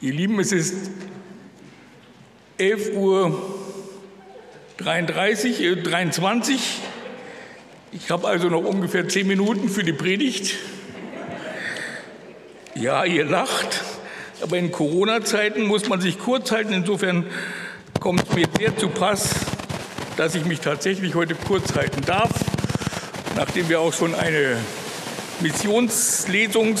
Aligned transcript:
Ihr 0.00 0.12
Lieben, 0.12 0.40
es 0.40 0.50
ist 0.50 0.90
11 2.58 2.94
Uhr 2.94 3.60
33, 4.78 5.60
äh, 5.62 5.76
23. 5.76 6.80
Ich 7.92 8.10
habe 8.10 8.26
also 8.26 8.48
noch 8.48 8.64
ungefähr 8.64 9.08
zehn 9.08 9.28
Minuten 9.28 9.68
für 9.68 9.84
die 9.84 9.92
Predigt. 9.92 10.56
Ja, 12.74 13.04
ihr 13.04 13.24
lacht, 13.24 13.82
aber 14.42 14.58
in 14.58 14.72
Corona-Zeiten 14.72 15.64
muss 15.64 15.88
man 15.88 16.00
sich 16.00 16.18
kurz 16.18 16.50
halten. 16.50 16.72
Insofern 16.72 17.26
kommt 18.00 18.28
es 18.28 18.34
mir 18.34 18.48
sehr 18.58 18.76
zu 18.76 18.88
Pass, 18.88 19.30
dass 20.16 20.34
ich 20.34 20.44
mich 20.44 20.58
tatsächlich 20.58 21.14
heute 21.14 21.36
kurz 21.36 21.76
halten 21.76 22.00
darf, 22.04 22.32
nachdem 23.36 23.68
wir 23.68 23.80
auch 23.80 23.92
schon 23.92 24.14
eine 24.16 24.56
Missionslesung, 25.40 26.74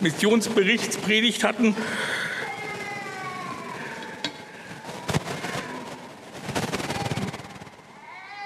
Missionsberichtspredigt 0.00 1.44
hatten. 1.44 1.76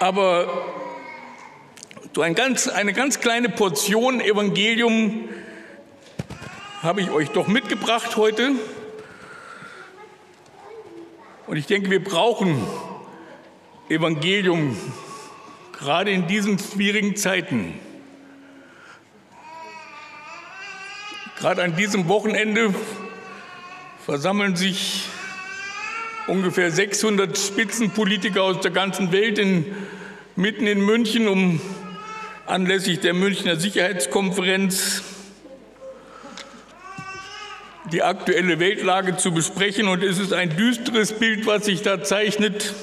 Aber 0.01 0.48
so 2.15 2.23
ein 2.23 2.34
ganz, 2.34 2.69
eine 2.69 2.93
ganz 2.93 3.21
kleine 3.21 3.48
Portion 3.48 4.20
Evangelium 4.20 5.29
habe 6.83 7.01
ich 7.01 7.11
euch 7.11 7.30
doch 7.30 7.47
mitgebracht 7.47 8.17
heute. 8.17 8.53
Und 11.47 11.57
ich 11.57 11.67
denke, 11.67 11.91
wir 11.91 12.03
brauchen 12.03 12.67
Evangelium 13.89 14.77
gerade 15.73 16.11
in 16.11 16.27
diesen 16.27 16.59
schwierigen 16.59 17.17
Zeiten. 17.17 17.79
Gerade 21.39 21.62
an 21.62 21.77
diesem 21.77 22.09
Wochenende 22.09 22.75
versammeln 24.05 24.56
sich 24.56 25.09
ungefähr 26.27 26.70
600 26.70 27.37
Spitzenpolitiker 27.37 28.42
aus 28.42 28.61
der 28.61 28.70
ganzen 28.70 29.12
Welt 29.12 29.39
in, 29.39 29.67
mitten 30.36 30.66
in 30.66 30.81
München, 30.81 31.28
um 31.28 31.61
anlässlich 32.47 33.00
der 33.00 33.14
Münchner 33.14 33.56
Sicherheitskonferenz 33.56 35.03
die 37.92 38.03
aktuelle 38.03 38.58
Weltlage 38.58 39.16
zu 39.16 39.33
besprechen. 39.33 39.89
Und 39.89 40.03
es 40.03 40.19
ist 40.19 40.33
ein 40.33 40.56
düsteres 40.56 41.12
Bild, 41.12 41.47
was 41.47 41.66
sich 41.66 41.83
da 41.83 42.03
zeichnet. 42.03 42.75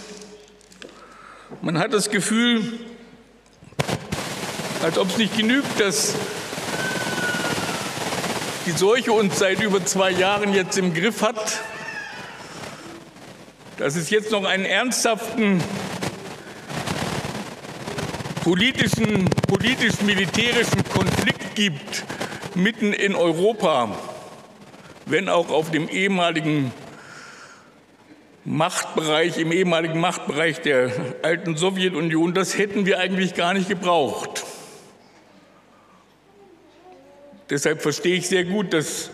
Man 1.61 1.80
hat 1.80 1.94
das 1.94 2.09
Gefühl, 2.09 2.61
als 4.83 4.98
ob 4.98 5.09
es 5.09 5.17
nicht 5.17 5.36
genügt, 5.36 5.80
dass 5.80 6.16
die 8.67 8.72
Seuche 8.72 9.11
uns 9.11 9.39
seit 9.39 9.61
über 9.61 9.83
zwei 9.83 10.11
Jahren 10.11 10.53
jetzt 10.53 10.78
im 10.78 10.94
Griff 10.94 11.23
hat, 11.23 11.61
dass 13.82 13.96
es 13.96 14.12
jetzt 14.12 14.30
noch 14.30 14.44
einen 14.44 14.66
ernsthaften 14.66 15.60
politischen, 18.44 19.28
politisch-militärischen 19.48 20.84
Konflikt 20.88 21.56
gibt 21.56 22.04
mitten 22.54 22.94
in 22.94 23.16
Europa, 23.16 23.98
wenn 25.08 25.30
auch 25.30 25.50
auf 25.50 25.72
dem 25.72 25.90
ehemaligen 25.90 26.72
Machtbereich, 28.46 29.40
im 29.40 29.52
ehemaligen 29.52 30.00
Machtbereich 30.00 30.62
der 30.62 30.92
alten 31.23 31.58
Sowjetunion, 31.58 32.36
das 32.36 32.60
hätten 32.60 32.86
wir 32.86 33.00
eigentlich 33.00 33.34
gar 33.34 33.56
nicht 33.56 33.68
gebraucht. 33.68 34.44
Deshalb 37.50 37.82
verstehe 37.82 38.16
ich 38.16 38.28
sehr 38.28 38.44
gut, 38.44 38.73
dass 38.73 39.10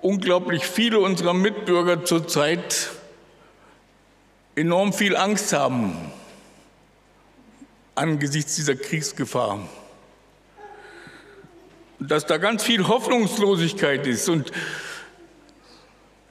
unglaublich 0.00 0.64
viele 0.64 1.00
unserer 1.00 1.34
Mitbürger 1.34 2.04
zurzeit 2.04 2.92
enorm 4.56 4.92
viel 4.92 5.16
Angst 5.16 5.52
haben 5.52 5.96
angesichts 7.94 8.56
dieser 8.56 8.74
Kriegsgefahr. 8.74 9.60
Dass 12.00 12.26
da 12.26 12.38
ganz 12.38 12.64
viel 12.64 12.88
Hoffnungslosigkeit 12.88 14.06
ist. 14.06 14.28
Und 14.28 14.50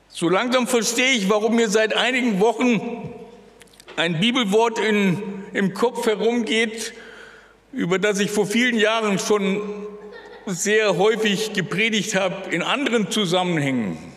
so 0.10 0.30
langsam 0.30 0.68
verstehe 0.68 1.14
ich, 1.14 1.30
warum 1.30 1.56
mir 1.56 1.70
seit 1.70 1.96
einigen 1.96 2.40
Wochen 2.40 3.14
ein 3.96 4.20
Bibelwort 4.20 4.80
in, 4.80 5.46
im 5.54 5.74
Kopf 5.74 6.06
herumgeht, 6.06 6.94
über 7.72 7.98
das 7.98 8.20
ich 8.20 8.30
vor 8.30 8.46
vielen 8.46 8.78
Jahren 8.78 9.20
schon 9.20 9.62
sehr 10.46 10.98
häufig 10.98 11.54
gepredigt 11.54 12.16
habe 12.16 12.54
in 12.54 12.62
anderen 12.62 13.10
Zusammenhängen. 13.10 14.13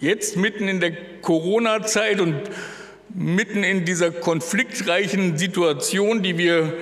Jetzt 0.00 0.36
mitten 0.36 0.68
in 0.68 0.78
der 0.78 0.92
Corona-Zeit 1.22 2.20
und 2.20 2.36
mitten 3.12 3.64
in 3.64 3.84
dieser 3.84 4.12
konfliktreichen 4.12 5.36
Situation, 5.36 6.22
die 6.22 6.38
wir 6.38 6.72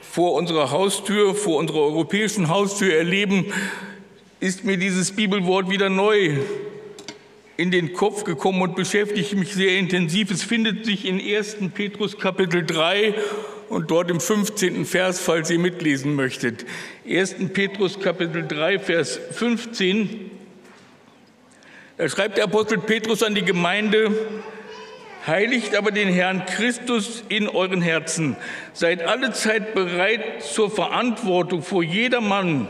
vor 0.00 0.34
unserer 0.34 0.72
Haustür, 0.72 1.36
vor 1.36 1.58
unserer 1.58 1.78
europäischen 1.78 2.48
Haustür 2.48 2.92
erleben, 2.92 3.52
ist 4.40 4.64
mir 4.64 4.78
dieses 4.78 5.12
Bibelwort 5.12 5.70
wieder 5.70 5.90
neu 5.90 6.38
in 7.56 7.70
den 7.70 7.92
Kopf 7.92 8.24
gekommen 8.24 8.62
und 8.62 8.74
beschäftigt 8.74 9.36
mich 9.36 9.54
sehr 9.54 9.78
intensiv. 9.78 10.32
Es 10.32 10.42
findet 10.42 10.84
sich 10.84 11.04
in 11.04 11.20
1. 11.20 11.58
Petrus 11.72 12.18
Kapitel 12.18 12.66
3 12.66 13.14
und 13.68 13.92
dort 13.92 14.10
im 14.10 14.18
15. 14.18 14.86
Vers, 14.86 15.20
falls 15.20 15.50
ihr 15.50 15.60
mitlesen 15.60 16.16
möchtet. 16.16 16.66
1. 17.08 17.36
Petrus 17.52 18.00
Kapitel 18.00 18.44
3, 18.48 18.80
Vers 18.80 19.20
15. 19.32 20.39
Da 22.00 22.08
schreibt 22.08 22.38
der 22.38 22.44
Apostel 22.44 22.78
Petrus 22.78 23.22
an 23.22 23.34
die 23.34 23.44
Gemeinde, 23.44 24.10
Heiligt 25.26 25.76
aber 25.76 25.90
den 25.90 26.08
Herrn 26.08 26.46
Christus 26.46 27.22
in 27.28 27.46
euren 27.46 27.82
Herzen. 27.82 28.38
Seid 28.72 29.02
alle 29.02 29.32
Zeit 29.32 29.74
bereit 29.74 30.42
zur 30.42 30.70
Verantwortung 30.70 31.62
vor 31.62 31.82
jedermann, 31.82 32.66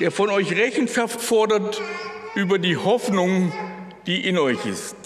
der 0.00 0.10
von 0.10 0.30
euch 0.30 0.56
Rechenschaft 0.56 1.20
fordert 1.20 1.82
über 2.34 2.58
die 2.58 2.78
Hoffnung, 2.78 3.52
die 4.06 4.26
in 4.26 4.38
euch 4.38 4.64
ist. 4.64 4.96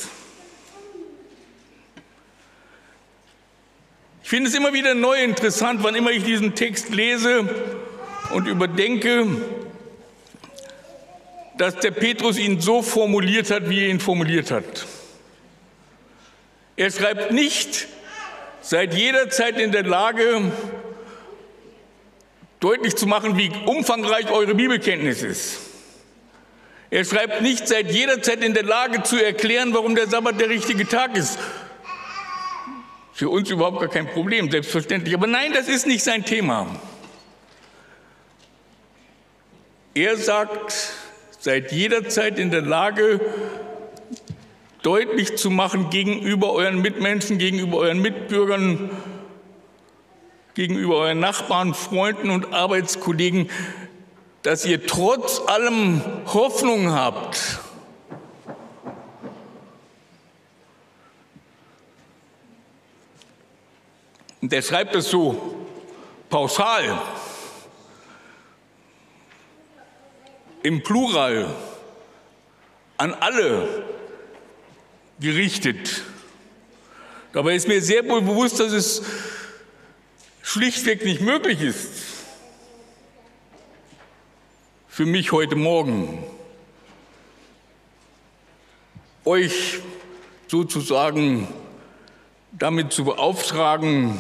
Ich 4.23 4.29
finde 4.29 4.51
es 4.51 4.55
immer 4.55 4.73
wieder 4.73 4.95
neu 4.95 5.21
interessant, 5.21 5.83
wann 5.83 5.97
immer 5.97 6.13
ich 6.13 6.23
diesen 6.23 6.55
Text 6.55 6.95
lese 6.95 7.45
und 8.33 8.47
überdenke, 8.47 9.27
dass 11.59 11.77
der 11.77 11.91
Petrus 11.91 12.39
ihn 12.39 12.61
so 12.61 12.83
formuliert 12.83 13.51
hat, 13.51 13.69
wie 13.69 13.85
er 13.85 13.89
ihn 13.89 14.01
formuliert 14.01 14.51
hat. 14.51 14.87
Er 16.77 16.91
schreibt 16.91 17.33
nicht, 17.33 17.89
seid 18.61 18.95
jederzeit 18.95 19.59
in 19.59 19.73
der 19.73 19.85
Lage, 19.85 20.53
deutlich 22.61 22.97
zu 22.97 23.07
machen, 23.07 23.39
wie 23.39 23.51
umfangreich 23.65 24.31
eure 24.31 24.55
Bibelkenntnis 24.55 25.23
ist. 25.23 25.61
Er 26.91 27.05
schreibt 27.05 27.43
nicht, 27.43 27.67
seid 27.67 27.91
jederzeit 27.91 28.45
in 28.45 28.55
der 28.55 28.63
Lage 28.63 29.03
zu 29.03 29.23
erklären, 29.23 29.75
warum 29.75 29.95
der 29.95 30.07
Sabbat 30.07 30.41
der 30.41 30.49
richtige 30.49 30.87
Tag 30.87 31.17
ist. 31.17 31.39
Für 33.13 33.31
uns 33.31 33.51
überhaupt 33.51 33.81
gar 33.81 33.89
kein 33.89 34.07
Problem, 34.07 34.51
selbstverständlich. 34.51 35.15
Aber 35.15 35.27
nein, 35.27 35.53
das 35.53 35.69
ist 35.69 35.87
nicht 35.87 36.05
sein 36.05 36.25
Thema. 36.25 36.69
Er 39.95 40.19
sagt, 40.19 40.75
seid 41.47 41.71
jederzeit 41.71 42.41
in 42.41 42.51
der 42.51 42.63
Lage, 42.63 43.21
deutlich 44.83 45.37
zu 45.37 45.49
machen 45.49 45.91
gegenüber 45.91 46.53
euren 46.53 46.83
Mitmenschen, 46.83 47.39
gegenüber 47.39 47.77
euren 47.77 48.03
Mitbürgern, 48.03 48.91
gegenüber 50.55 50.97
euren 50.97 51.21
Nachbarn, 51.21 51.73
Freunden 51.73 52.31
und 52.31 52.53
Arbeitskollegen, 52.53 53.49
dass 54.43 54.67
ihr 54.67 54.89
trotz 54.89 55.41
allem 55.47 56.03
Hoffnung 56.35 56.91
habt. 56.91 57.61
Und 64.43 64.53
er 64.53 64.63
schreibt 64.63 64.97
es 64.97 65.11
so 65.11 65.55
pauschal, 66.29 66.99
im 70.67 70.83
Plural, 70.83 71.55
an 72.97 73.15
alle, 73.15 73.85
gerichtet. 75.21 76.03
Dabei 77.33 77.55
ist 77.55 77.69
mir 77.69 77.81
sehr 77.81 78.07
wohl 78.09 78.21
bewusst, 78.21 78.59
dass 78.59 78.73
es 78.73 79.03
schlichtweg 80.43 81.05
nicht 81.05 81.21
möglich 81.21 81.61
ist, 81.61 81.93
für 84.89 85.07
mich 85.07 85.31
heute 85.31 85.55
Morgen, 85.55 86.25
euch 89.25 89.79
sozusagen 90.49 91.47
damit 92.51 92.93
zu 92.93 93.05
beauftragen, 93.05 94.19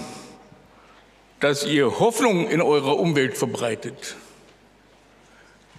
dass 1.41 1.67
ihr 1.67 1.99
Hoffnung 1.99 2.49
in 2.49 2.63
eurer 2.63 3.01
Umwelt 3.01 3.37
verbreitet. 3.37 4.17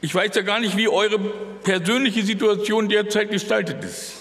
Ich 0.02 0.14
weiß 0.14 0.32
ja 0.36 0.42
gar 0.44 0.60
nicht, 0.60 0.78
wie 0.78 0.88
eure 0.88 1.20
persönliche 1.64 2.24
Situation 2.24 2.88
derzeit 2.88 3.32
gestaltet 3.32 3.84
ist. 3.84 4.14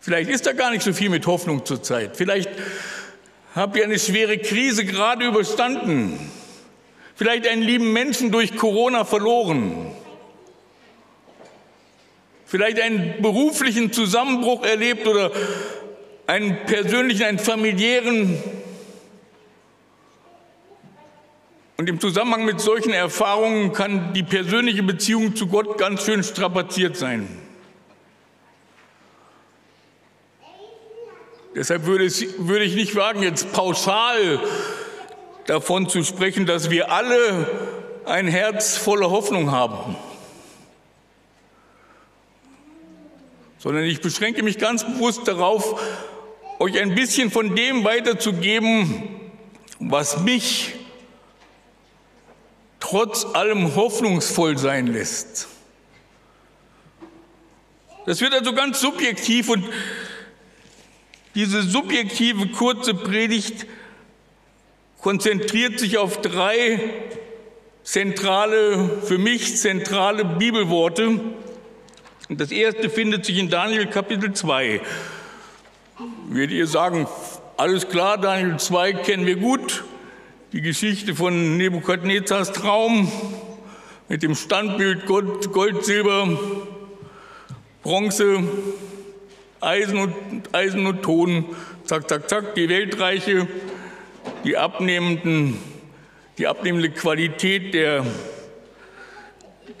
Vielleicht 0.00 0.30
ist 0.30 0.46
da 0.46 0.52
gar 0.52 0.70
nicht 0.70 0.82
so 0.82 0.92
viel 0.92 1.10
mit 1.10 1.26
Hoffnung 1.26 1.64
zurzeit. 1.64 2.16
Vielleicht 2.16 2.50
habt 3.54 3.76
ihr 3.76 3.84
eine 3.84 3.98
schwere 3.98 4.38
Krise 4.38 4.84
gerade 4.84 5.26
überstanden. 5.26 6.18
Vielleicht 7.14 7.46
einen 7.46 7.62
lieben 7.62 7.92
Menschen 7.92 8.30
durch 8.32 8.56
Corona 8.56 9.04
verloren. 9.04 9.92
Vielleicht 12.46 12.80
einen 12.80 13.20
beruflichen 13.20 13.92
Zusammenbruch 13.92 14.64
erlebt 14.64 15.06
oder 15.06 15.30
einen 16.26 16.64
persönlichen, 16.64 17.24
einen 17.24 17.38
familiären. 17.38 18.42
Und 21.80 21.88
im 21.88 22.00
Zusammenhang 22.00 22.44
mit 22.44 22.60
solchen 22.60 22.92
Erfahrungen 22.92 23.72
kann 23.72 24.12
die 24.12 24.24
persönliche 24.24 24.82
Beziehung 24.82 25.36
zu 25.36 25.46
Gott 25.46 25.78
ganz 25.78 26.04
schön 26.04 26.24
strapaziert 26.24 26.96
sein. 26.96 27.28
Deshalb 31.54 31.86
würde, 31.86 32.04
ich 32.04 32.74
nicht 32.74 32.96
wagen, 32.96 33.22
jetzt 33.22 33.52
pauschal 33.52 34.40
davon 35.46 35.88
zu 35.88 36.02
sprechen, 36.02 36.46
dass 36.46 36.68
wir 36.68 36.90
alle 36.90 37.48
ein 38.06 38.26
Herz 38.26 38.76
voller 38.76 39.10
Hoffnung 39.10 39.52
haben. 39.52 39.94
Sondern 43.58 43.84
ich 43.84 44.00
beschränke 44.00 44.42
mich 44.42 44.58
ganz 44.58 44.82
bewusst 44.82 45.28
darauf, 45.28 45.80
euch 46.58 46.76
ein 46.80 46.96
bisschen 46.96 47.30
von 47.30 47.54
dem 47.54 47.84
weiterzugeben, 47.84 49.20
was 49.78 50.18
mich 50.22 50.74
trotz 52.80 53.24
allem 53.24 53.74
hoffnungsvoll 53.74 54.58
sein 54.58 54.86
lässt. 54.86 55.48
Das 58.06 58.20
wird 58.20 58.32
also 58.32 58.54
ganz 58.54 58.80
subjektiv 58.80 59.50
und 59.50 59.64
diese 61.34 61.62
subjektive 61.62 62.48
kurze 62.48 62.94
Predigt 62.94 63.66
konzentriert 65.00 65.78
sich 65.78 65.98
auf 65.98 66.20
drei 66.20 66.80
zentrale, 67.82 68.98
für 69.02 69.18
mich 69.18 69.56
zentrale 69.56 70.24
Bibelworte. 70.24 71.20
Und 72.28 72.40
das 72.40 72.50
erste 72.50 72.90
findet 72.90 73.24
sich 73.24 73.38
in 73.38 73.48
Daniel 73.48 73.86
Kapitel 73.86 74.32
2. 74.32 74.80
Werdet 76.28 76.56
ihr 76.56 76.66
sagen, 76.66 77.06
alles 77.56 77.88
klar, 77.88 78.18
Daniel 78.18 78.58
2 78.58 78.92
kennen 78.92 79.26
wir 79.26 79.36
gut. 79.36 79.84
Die 80.52 80.62
Geschichte 80.62 81.14
von 81.14 81.58
Nebukadnezars 81.58 82.52
Traum 82.52 83.12
mit 84.08 84.22
dem 84.22 84.34
Standbild 84.34 85.04
Gold, 85.04 85.52
Gold 85.52 85.84
Silber, 85.84 86.38
Bronze, 87.82 88.42
Eisen 89.60 89.98
und, 89.98 90.14
Eisen 90.54 90.86
und 90.86 91.02
Ton, 91.02 91.44
zack, 91.84 92.08
zack, 92.08 92.30
zack, 92.30 92.54
die 92.54 92.70
Weltreiche, 92.70 93.46
die, 94.44 94.56
abnehmenden, 94.56 95.58
die 96.38 96.46
abnehmende 96.46 96.88
Qualität 96.92 97.74
der, 97.74 98.06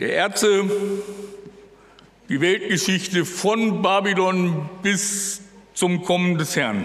der 0.00 0.16
Erze, 0.16 0.64
die 2.28 2.42
Weltgeschichte 2.42 3.24
von 3.24 3.80
Babylon 3.80 4.68
bis 4.82 5.40
zum 5.72 6.02
Kommen 6.02 6.36
des 6.36 6.56
Herrn. 6.56 6.84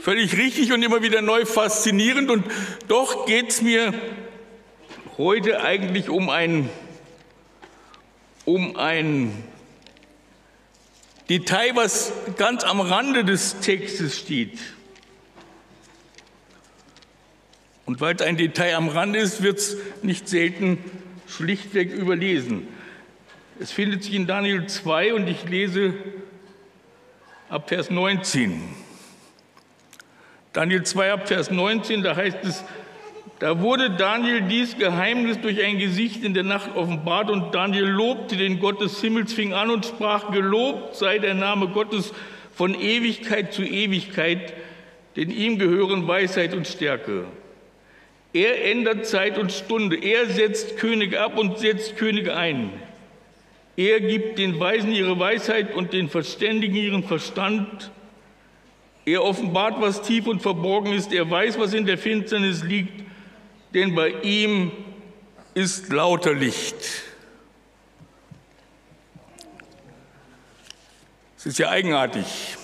Völlig 0.00 0.38
richtig 0.38 0.72
und 0.72 0.82
immer 0.82 1.02
wieder 1.02 1.20
neu 1.20 1.44
faszinierend. 1.44 2.30
Und 2.30 2.46
doch 2.88 3.26
geht 3.26 3.50
es 3.50 3.60
mir 3.60 3.92
heute 5.18 5.62
eigentlich 5.62 6.08
um 6.08 6.30
ein, 6.30 6.70
um 8.46 8.76
ein 8.76 9.44
Detail, 11.28 11.76
was 11.76 12.14
ganz 12.38 12.64
am 12.64 12.80
Rande 12.80 13.26
des 13.26 13.60
Textes 13.60 14.18
steht. 14.18 14.58
Und 17.84 18.00
weil 18.00 18.14
es 18.14 18.22
ein 18.22 18.38
Detail 18.38 18.76
am 18.76 18.88
Rande 18.88 19.18
ist, 19.18 19.42
wird 19.42 19.58
es 19.58 19.76
nicht 20.02 20.30
selten 20.30 20.78
schlichtweg 21.28 21.92
überlesen. 21.92 22.66
Es 23.58 23.70
findet 23.70 24.04
sich 24.04 24.14
in 24.14 24.26
Daniel 24.26 24.66
2 24.66 25.12
und 25.12 25.28
ich 25.28 25.44
lese 25.44 25.92
ab 27.50 27.68
Vers 27.68 27.90
19. 27.90 28.62
Daniel 30.52 30.82
2 30.82 31.12
ab 31.12 31.28
Vers 31.28 31.50
19, 31.50 32.02
da 32.02 32.16
heißt 32.16 32.38
es, 32.42 32.64
da 33.38 33.60
wurde 33.60 33.90
Daniel 33.90 34.42
dies 34.42 34.76
Geheimnis 34.76 35.40
durch 35.40 35.62
ein 35.62 35.78
Gesicht 35.78 36.24
in 36.24 36.34
der 36.34 36.42
Nacht 36.42 36.74
offenbart 36.74 37.30
und 37.30 37.54
Daniel 37.54 37.86
lobte 37.86 38.36
den 38.36 38.58
Gott 38.58 38.80
des 38.80 39.00
Himmels, 39.00 39.32
fing 39.32 39.54
an 39.54 39.70
und 39.70 39.86
sprach, 39.86 40.32
gelobt 40.32 40.96
sei 40.96 41.18
der 41.18 41.34
Name 41.34 41.68
Gottes 41.68 42.12
von 42.52 42.74
Ewigkeit 42.74 43.54
zu 43.54 43.62
Ewigkeit, 43.62 44.52
denn 45.16 45.30
ihm 45.30 45.58
gehören 45.58 46.06
Weisheit 46.06 46.52
und 46.52 46.66
Stärke. 46.66 47.24
Er 48.32 48.70
ändert 48.70 49.06
Zeit 49.06 49.38
und 49.38 49.52
Stunde, 49.52 49.96
er 49.96 50.26
setzt 50.26 50.76
Könige 50.76 51.20
ab 51.20 51.38
und 51.38 51.58
setzt 51.58 51.96
Könige 51.96 52.36
ein. 52.36 52.70
Er 53.76 54.00
gibt 54.00 54.38
den 54.38 54.60
Weisen 54.60 54.92
ihre 54.92 55.18
Weisheit 55.18 55.74
und 55.74 55.92
den 55.92 56.08
Verständigen 56.08 56.76
ihren 56.76 57.04
Verstand. 57.04 57.90
Er 59.04 59.24
offenbart, 59.24 59.80
was 59.80 60.02
tief 60.02 60.26
und 60.26 60.42
verborgen 60.42 60.92
ist. 60.92 61.12
Er 61.12 61.30
weiß, 61.30 61.58
was 61.58 61.72
in 61.72 61.86
der 61.86 61.98
Finsternis 61.98 62.62
liegt 62.62 63.10
denn 63.74 63.94
bei 63.94 64.08
ihm 64.22 64.72
ist 65.54 65.90
lauter 65.90 66.34
Licht. 66.34 66.76
Es 71.36 71.46
ist 71.46 71.58
ja 71.58 71.70
eigenartig. 71.70 72.56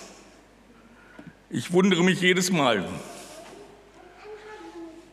Ich 1.48 1.72
wundere 1.72 2.02
mich 2.02 2.20
jedes 2.20 2.50
Mal, 2.50 2.86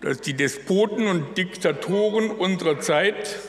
dass 0.02 0.20
die 0.20 0.34
Despoten 0.34 1.08
und 1.08 1.38
Diktatoren 1.38 2.30
unserer 2.30 2.80
Zeit 2.80 3.40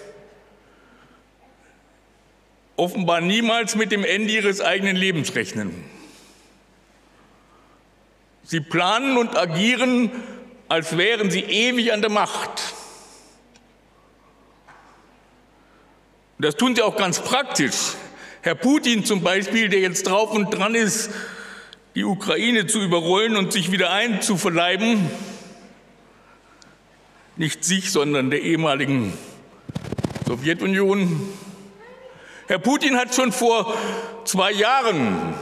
offenbar 2.77 3.21
niemals 3.21 3.75
mit 3.75 3.91
dem 3.91 4.05
Ende 4.05 4.33
ihres 4.33 4.61
eigenen 4.61 4.97
Lebens 4.97 5.35
rechnen. 5.35 5.94
Sie 8.45 8.61
planen 8.61 9.17
und 9.17 9.37
agieren 9.37 10.11
als 10.69 10.97
wären 10.97 11.31
sie 11.31 11.41
ewig 11.41 11.93
an 11.93 12.01
der 12.01 12.11
Macht. 12.11 12.75
Das 16.39 16.57
tun 16.57 16.75
sie 16.75 16.83
auch 16.83 16.97
ganz 16.97 17.21
praktisch. 17.21 17.93
Herr 18.43 18.55
Putin 18.55 19.05
zum 19.05 19.23
Beispiel, 19.23 19.69
der 19.69 19.81
jetzt 19.81 20.07
drauf 20.09 20.33
und 20.33 20.51
dran 20.51 20.75
ist, 20.75 21.11
die 21.95 22.05
Ukraine 22.05 22.67
zu 22.67 22.81
überrollen 22.81 23.37
und 23.37 23.53
sich 23.53 23.71
wieder 23.71 23.91
einzuverleiben, 23.91 25.09
nicht 27.37 27.65
sich, 27.65 27.91
sondern 27.93 28.31
der 28.31 28.43
ehemaligen 28.43 29.17
Sowjetunion. 30.27 31.29
Herr 32.49 32.59
Putin 32.59 32.97
hat 32.97 33.15
schon 33.15 33.33
vor 33.33 33.77
zwei 34.25 34.51
Jahren 34.51 35.35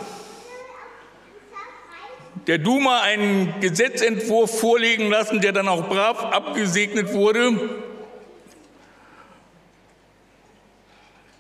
der 2.46 2.58
Duma 2.58 3.00
einen 3.02 3.54
Gesetzentwurf 3.61 4.61
vorlegen 4.61 5.08
lassen, 5.08 5.40
der 5.40 5.52
dann 5.52 5.68
auch 5.68 5.88
brav 5.88 6.25
abgesegnet 6.25 7.12
wurde. 7.12 7.52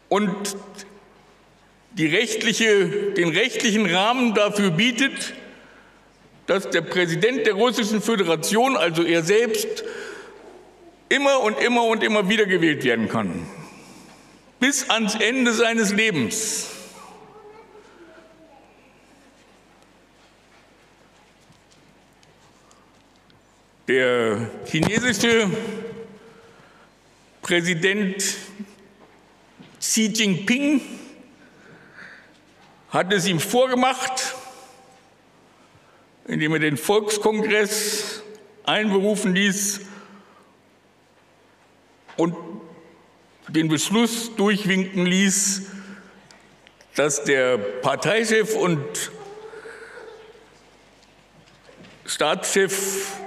Und 0.08 0.56
rechtliche, 1.98 3.12
den 3.12 3.30
rechtlichen 3.30 3.86
Rahmen 3.86 4.34
dafür 4.34 4.70
bietet, 4.70 5.34
dass 6.46 6.70
der 6.70 6.82
Präsident 6.82 7.46
der 7.46 7.54
Russischen 7.54 8.02
Föderation, 8.02 8.76
also 8.76 9.02
er 9.02 9.22
selbst, 9.22 9.84
immer 11.08 11.40
und 11.40 11.60
immer 11.60 11.84
und 11.84 12.02
immer 12.02 12.28
wieder 12.28 12.46
gewählt 12.46 12.84
werden 12.84 13.08
kann. 13.08 13.46
Bis 14.60 14.88
ans 14.90 15.14
Ende 15.14 15.52
seines 15.52 15.92
Lebens. 15.92 16.81
Der 23.88 24.48
chinesische 24.66 25.50
Präsident 27.42 28.22
Xi 29.80 30.06
Jinping 30.06 30.80
hat 32.90 33.12
es 33.12 33.26
ihm 33.26 33.40
vorgemacht, 33.40 34.36
indem 36.28 36.52
er 36.52 36.60
den 36.60 36.76
Volkskongress 36.76 38.22
einberufen 38.62 39.34
ließ 39.34 39.80
und 42.16 42.36
den 43.48 43.66
Beschluss 43.66 44.36
durchwinken 44.36 45.06
ließ, 45.06 45.62
dass 46.94 47.24
der 47.24 47.58
Parteichef 47.58 48.54
und 48.54 49.10
Staatschef 52.06 53.22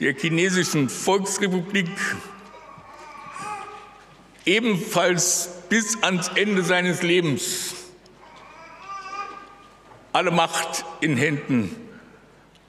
der 0.00 0.14
chinesischen 0.14 0.88
Volksrepublik 0.88 1.90
ebenfalls 4.44 5.50
bis 5.68 6.02
ans 6.02 6.28
Ende 6.34 6.62
seines 6.62 7.02
Lebens 7.02 7.74
alle 10.12 10.30
Macht 10.30 10.84
in 11.00 11.16
Händen 11.16 11.76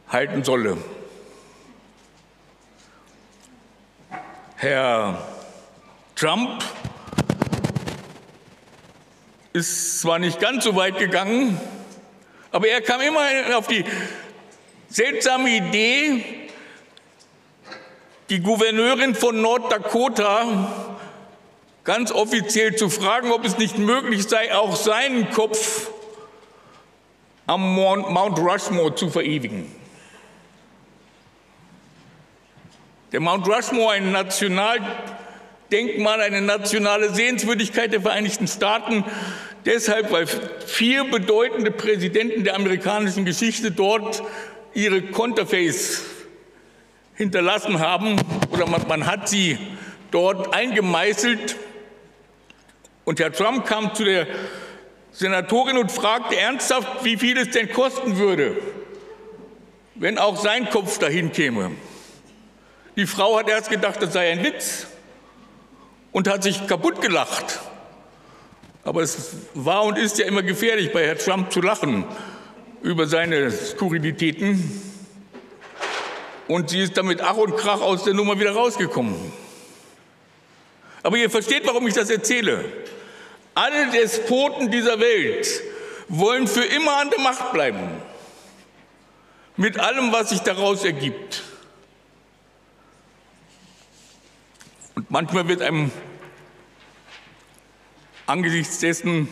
halten 0.07 0.43
solle. 0.43 0.77
Herr 4.57 5.25
Trump 6.15 6.63
ist 9.53 10.01
zwar 10.01 10.19
nicht 10.19 10.39
ganz 10.39 10.65
so 10.65 10.75
weit 10.75 10.97
gegangen, 10.97 11.59
aber 12.51 12.67
er 12.67 12.81
kam 12.81 12.99
immer 13.01 13.57
auf 13.57 13.67
die 13.67 13.85
seltsame 14.89 15.49
Idee, 15.49 16.38
die 18.29 18.41
Gouverneurin 18.41 19.15
von 19.15 19.41
Norddakota 19.41 20.95
ganz 21.83 22.11
offiziell 22.11 22.75
zu 22.75 22.89
fragen, 22.89 23.31
ob 23.31 23.43
es 23.45 23.57
nicht 23.57 23.79
möglich 23.79 24.27
sei, 24.27 24.53
auch 24.53 24.75
seinen 24.75 25.31
Kopf 25.31 25.89
am 27.47 27.73
Mount 27.73 28.37
Rushmore 28.37 28.93
zu 28.93 29.09
verewigen. 29.09 29.65
Der 33.11 33.21
Mount 33.21 33.47
Rushmore, 33.47 33.93
ein 33.93 34.11
Nationaldenkmal, 34.11 36.21
eine 36.21 36.43
nationale 36.43 37.11
Sehenswürdigkeit 37.11 37.91
der 37.91 38.01
Vereinigten 38.01 38.47
Staaten, 38.47 39.03
deshalb, 39.65 40.11
weil 40.11 40.27
vier 40.27 41.05
bedeutende 41.05 41.71
Präsidenten 41.71 42.43
der 42.43 42.55
amerikanischen 42.55 43.25
Geschichte 43.25 43.71
dort 43.71 44.21
ihre 44.75 45.01
Konterfeis 45.01 46.03
hinterlassen 47.19 47.79
haben 47.81 48.15
oder 48.49 48.65
man, 48.65 48.87
man 48.87 49.05
hat 49.05 49.27
sie 49.27 49.57
dort 50.09 50.55
eingemeißelt. 50.55 51.57
Und 53.03 53.19
Herr 53.19 53.33
Trump 53.33 53.65
kam 53.65 53.93
zu 53.93 54.05
der 54.05 54.25
Senatorin 55.11 55.77
und 55.77 55.91
fragte 55.91 56.37
ernsthaft, 56.37 57.03
wie 57.03 57.17
viel 57.17 57.37
es 57.37 57.49
denn 57.49 57.73
kosten 57.73 58.17
würde, 58.17 58.55
wenn 59.95 60.17
auch 60.17 60.37
sein 60.37 60.69
Kopf 60.69 60.97
dahin 60.97 61.33
käme. 61.33 61.71
Die 62.95 63.05
Frau 63.05 63.37
hat 63.37 63.49
erst 63.49 63.69
gedacht, 63.69 64.01
das 64.01 64.13
sei 64.13 64.31
ein 64.31 64.41
Witz 64.45 64.87
und 66.13 66.29
hat 66.29 66.41
sich 66.41 66.67
kaputt 66.67 67.01
gelacht. 67.01 67.59
Aber 68.85 69.01
es 69.01 69.35
war 69.53 69.83
und 69.83 69.97
ist 69.97 70.19
ja 70.19 70.25
immer 70.25 70.41
gefährlich, 70.41 70.93
bei 70.93 71.05
Herrn 71.05 71.17
Trump 71.17 71.51
zu 71.51 71.59
lachen 71.59 72.05
über 72.81 73.07
seine 73.07 73.51
Skurrilitäten. 73.51 74.88
Und 76.49 76.71
sie 76.71 76.79
ist 76.79 76.97
damit 76.97 77.21
Ach 77.21 77.37
und 77.37 77.55
Krach 77.57 77.79
aus 77.79 78.05
der 78.05 78.15
Nummer 78.15 78.39
wieder 78.39 78.53
rausgekommen. 78.53 79.15
Aber 81.03 81.15
ihr 81.15 81.29
versteht, 81.29 81.67
warum 81.67 81.85
ich 81.85 81.93
das 81.93 82.09
erzähle. 82.09 82.65
Alle 83.53 83.91
Despoten 83.91 84.71
dieser 84.71 84.99
Welt 84.99 85.47
wollen 86.07 86.47
für 86.47 86.63
immer 86.63 86.97
an 86.97 87.11
der 87.11 87.19
Macht 87.19 87.53
bleiben. 87.53 88.01
Mit 89.57 89.79
allem, 89.79 90.11
was 90.11 90.29
sich 90.29 90.39
daraus 90.39 90.83
ergibt. 90.83 91.43
Und 94.95 95.11
manchmal 95.11 95.47
wird 95.47 95.61
einem 95.61 95.91
angesichts 98.25 98.79
dessen 98.79 99.29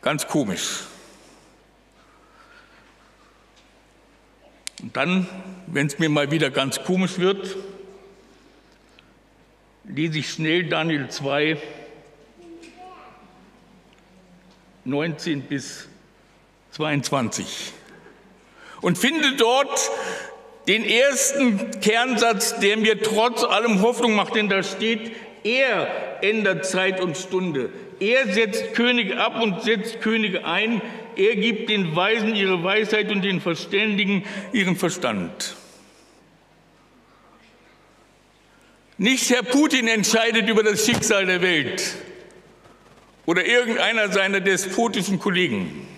ganz 0.00 0.28
komisch. 0.28 0.84
Dann, 4.94 5.26
wenn 5.66 5.88
es 5.88 5.98
mir 5.98 6.08
mal 6.08 6.30
wieder 6.30 6.50
ganz 6.50 6.84
komisch 6.84 7.18
wird, 7.18 7.56
lese 9.82 10.20
ich 10.20 10.30
schnell 10.30 10.68
Daniel 10.68 11.08
2, 11.08 11.58
19 14.84 15.42
bis 15.42 15.88
22 16.70 17.72
und 18.82 18.96
finde 18.96 19.34
dort 19.36 19.90
den 20.68 20.84
ersten 20.84 21.80
Kernsatz, 21.80 22.60
der 22.60 22.76
mir 22.76 23.02
trotz 23.02 23.42
allem 23.42 23.82
Hoffnung 23.82 24.14
macht, 24.14 24.36
denn 24.36 24.48
da 24.48 24.62
steht, 24.62 25.10
er 25.42 26.22
ändert 26.22 26.66
Zeit 26.66 27.00
und 27.00 27.18
Stunde. 27.18 27.70
Er 27.98 28.32
setzt 28.32 28.74
Könige 28.74 29.18
ab 29.18 29.42
und 29.42 29.62
setzt 29.62 30.00
Könige 30.00 30.44
ein. 30.44 30.80
Er 31.16 31.36
gibt 31.36 31.68
den 31.68 31.94
Weisen 31.94 32.34
ihre 32.34 32.62
Weisheit 32.62 33.10
und 33.10 33.22
den 33.22 33.40
Verständigen 33.40 34.24
ihren 34.52 34.76
Verstand. 34.76 35.56
Nicht 38.96 39.30
Herr 39.30 39.42
Putin 39.42 39.88
entscheidet 39.88 40.48
über 40.48 40.62
das 40.62 40.86
Schicksal 40.86 41.26
der 41.26 41.42
Welt 41.42 41.96
oder 43.26 43.44
irgendeiner 43.44 44.12
seiner 44.12 44.40
despotischen 44.40 45.18
Kollegen. 45.18 45.88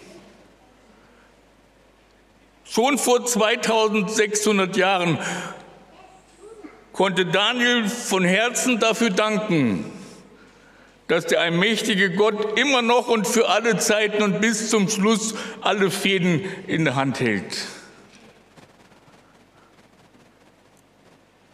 Schon 2.64 2.98
vor 2.98 3.24
2600 3.24 4.76
Jahren 4.76 5.18
konnte 6.92 7.26
Daniel 7.26 7.88
von 7.88 8.24
Herzen 8.24 8.80
dafür 8.80 9.10
danken, 9.10 9.84
dass 11.08 11.26
der 11.26 11.40
allmächtige 11.40 12.10
Gott 12.10 12.58
immer 12.58 12.82
noch 12.82 13.08
und 13.08 13.26
für 13.26 13.48
alle 13.48 13.78
Zeiten 13.78 14.22
und 14.22 14.40
bis 14.40 14.70
zum 14.70 14.88
Schluss 14.88 15.34
alle 15.60 15.90
Fäden 15.90 16.44
in 16.66 16.84
der 16.84 16.96
Hand 16.96 17.20
hält. 17.20 17.66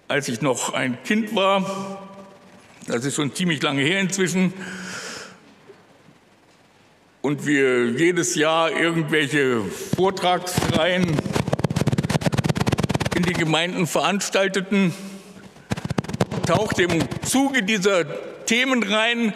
Als 0.08 0.28
ich 0.28 0.40
noch 0.40 0.72
ein 0.72 1.02
Kind 1.04 1.34
war, 1.34 2.08
das 2.86 3.04
ist 3.04 3.14
schon 3.14 3.34
ziemlich 3.34 3.62
lange 3.62 3.82
her 3.82 4.00
inzwischen, 4.00 4.52
und 7.22 7.46
wir 7.46 7.90
jedes 7.90 8.34
Jahr 8.34 8.72
irgendwelche 8.72 9.62
Vortragsreihen 9.94 11.16
in 13.14 13.22
die 13.22 13.32
Gemeinden 13.32 13.86
veranstalteten, 13.86 14.92
taucht 16.46 16.80
im 16.80 17.00
Zuge 17.24 17.62
dieser 17.62 18.04
Themenreihen 18.46 19.34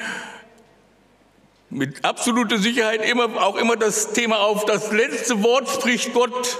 mit 1.70 2.04
absoluter 2.04 2.58
Sicherheit 2.58 3.04
immer, 3.08 3.42
auch 3.42 3.56
immer 3.56 3.76
das 3.76 4.12
Thema 4.12 4.40
auf, 4.40 4.64
das 4.64 4.92
letzte 4.92 5.42
Wort 5.42 5.68
spricht 5.68 6.14
Gott 6.14 6.58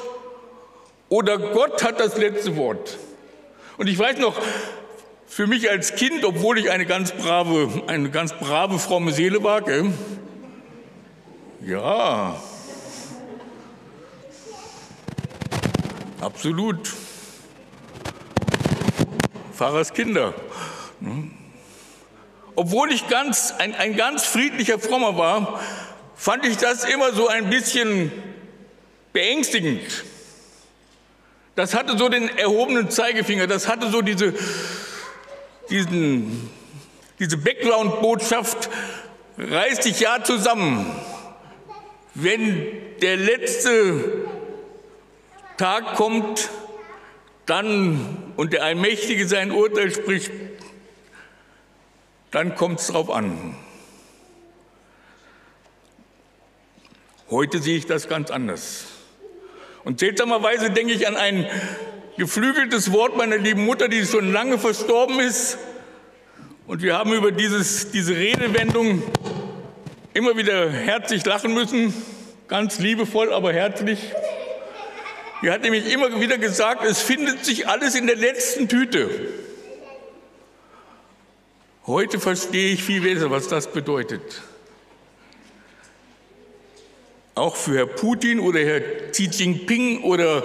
oder 1.08 1.38
Gott 1.38 1.82
hat 1.84 2.00
das 2.00 2.16
letzte 2.16 2.56
Wort. 2.56 2.98
Und 3.78 3.88
ich 3.88 3.98
weiß 3.98 4.18
noch, 4.18 4.36
für 5.26 5.46
mich 5.46 5.70
als 5.70 5.94
Kind, 5.94 6.24
obwohl 6.24 6.58
ich 6.58 6.70
eine 6.70 6.86
ganz 6.86 7.12
brave, 7.12 7.82
eine 7.86 8.10
ganz 8.10 8.32
brave, 8.32 8.78
fromme 8.78 9.12
Seele 9.12 9.42
war, 9.42 9.62
gell? 9.62 9.92
ja, 11.64 12.40
absolut. 16.20 16.92
Pfarrers 19.52 19.92
Kinder. 19.92 20.34
Obwohl 22.56 22.90
ich 22.90 23.06
ganz, 23.08 23.54
ein, 23.58 23.74
ein 23.74 23.96
ganz 23.96 24.24
friedlicher 24.24 24.78
Frommer 24.78 25.18
war, 25.18 25.60
fand 26.16 26.46
ich 26.46 26.56
das 26.56 26.84
immer 26.84 27.12
so 27.12 27.28
ein 27.28 27.50
bisschen 27.50 28.10
beängstigend. 29.12 30.04
Das 31.54 31.74
hatte 31.74 31.96
so 31.98 32.08
den 32.08 32.28
erhobenen 32.36 32.90
Zeigefinger, 32.90 33.46
das 33.46 33.68
hatte 33.68 33.90
so 33.90 34.00
diese, 34.00 34.34
diesen, 35.68 36.50
diese 37.18 37.36
Background-Botschaft, 37.36 38.70
reiß 39.38 39.80
dich 39.80 40.00
ja 40.00 40.24
zusammen. 40.24 40.90
Wenn 42.14 42.66
der 43.02 43.18
letzte 43.18 44.26
Tag 45.58 45.94
kommt, 45.94 46.48
dann 47.44 48.32
und 48.36 48.54
der 48.54 48.64
Allmächtige 48.64 49.28
sein 49.28 49.50
Urteil 49.50 49.90
spricht, 49.90 50.30
dann 52.30 52.54
kommt 52.54 52.80
es 52.80 52.88
darauf 52.88 53.10
an. 53.10 53.56
Heute 57.30 57.60
sehe 57.60 57.76
ich 57.76 57.86
das 57.86 58.08
ganz 58.08 58.30
anders. 58.30 58.86
Und 59.84 60.00
seltsamerweise 60.00 60.70
denke 60.70 60.92
ich 60.92 61.06
an 61.08 61.16
ein 61.16 61.48
geflügeltes 62.16 62.92
Wort 62.92 63.16
meiner 63.16 63.36
lieben 63.36 63.64
Mutter, 63.64 63.88
die 63.88 64.04
schon 64.04 64.32
lange 64.32 64.58
verstorben 64.58 65.20
ist. 65.20 65.58
Und 66.66 66.82
wir 66.82 66.96
haben 66.96 67.12
über 67.12 67.32
dieses, 67.32 67.90
diese 67.90 68.16
Redewendung 68.16 69.02
immer 70.12 70.36
wieder 70.36 70.70
herzlich 70.70 71.24
lachen 71.24 71.54
müssen, 71.54 71.94
ganz 72.48 72.78
liebevoll, 72.78 73.32
aber 73.32 73.52
herzlich. 73.52 73.98
Die 75.42 75.50
hat 75.50 75.62
nämlich 75.62 75.92
immer 75.92 76.20
wieder 76.20 76.38
gesagt, 76.38 76.84
es 76.84 77.00
findet 77.00 77.44
sich 77.44 77.68
alles 77.68 77.94
in 77.94 78.06
der 78.06 78.16
letzten 78.16 78.68
Tüte. 78.68 79.10
Heute 81.86 82.18
verstehe 82.18 82.72
ich 82.72 82.82
viel 82.82 83.00
besser, 83.00 83.30
was 83.30 83.46
das 83.46 83.70
bedeutet. 83.70 84.42
Auch 87.36 87.54
für 87.54 87.76
Herr 87.76 87.86
Putin 87.86 88.40
oder 88.40 88.58
Herr 88.58 88.80
Xi 89.12 89.28
Jinping 89.30 90.02
oder 90.02 90.42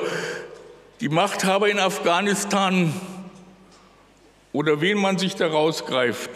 die 1.00 1.10
Machthaber 1.10 1.68
in 1.68 1.80
Afghanistan 1.80 2.94
oder 4.54 4.82
wen 4.82 5.00
man 5.00 5.18
sich 5.18 5.36
da 5.36 5.48
rausgreift 5.48 6.30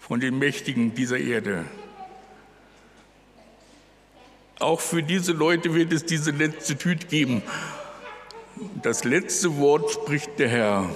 von 0.00 0.18
den 0.18 0.38
Mächtigen 0.38 0.94
dieser 0.94 1.18
Erde. 1.18 1.66
Auch 4.60 4.80
für 4.80 5.02
diese 5.02 5.32
Leute 5.32 5.74
wird 5.74 5.92
es 5.92 6.06
diese 6.06 6.30
letzte 6.30 6.78
Tüte 6.78 7.06
geben. 7.06 7.42
Das 8.82 9.04
letzte 9.04 9.58
Wort 9.58 9.90
spricht 9.90 10.38
der 10.38 10.48
Herr. 10.48 10.90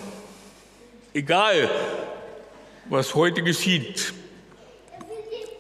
Egal, 1.13 1.69
was 2.87 3.15
heute 3.15 3.43
geschieht. 3.43 4.13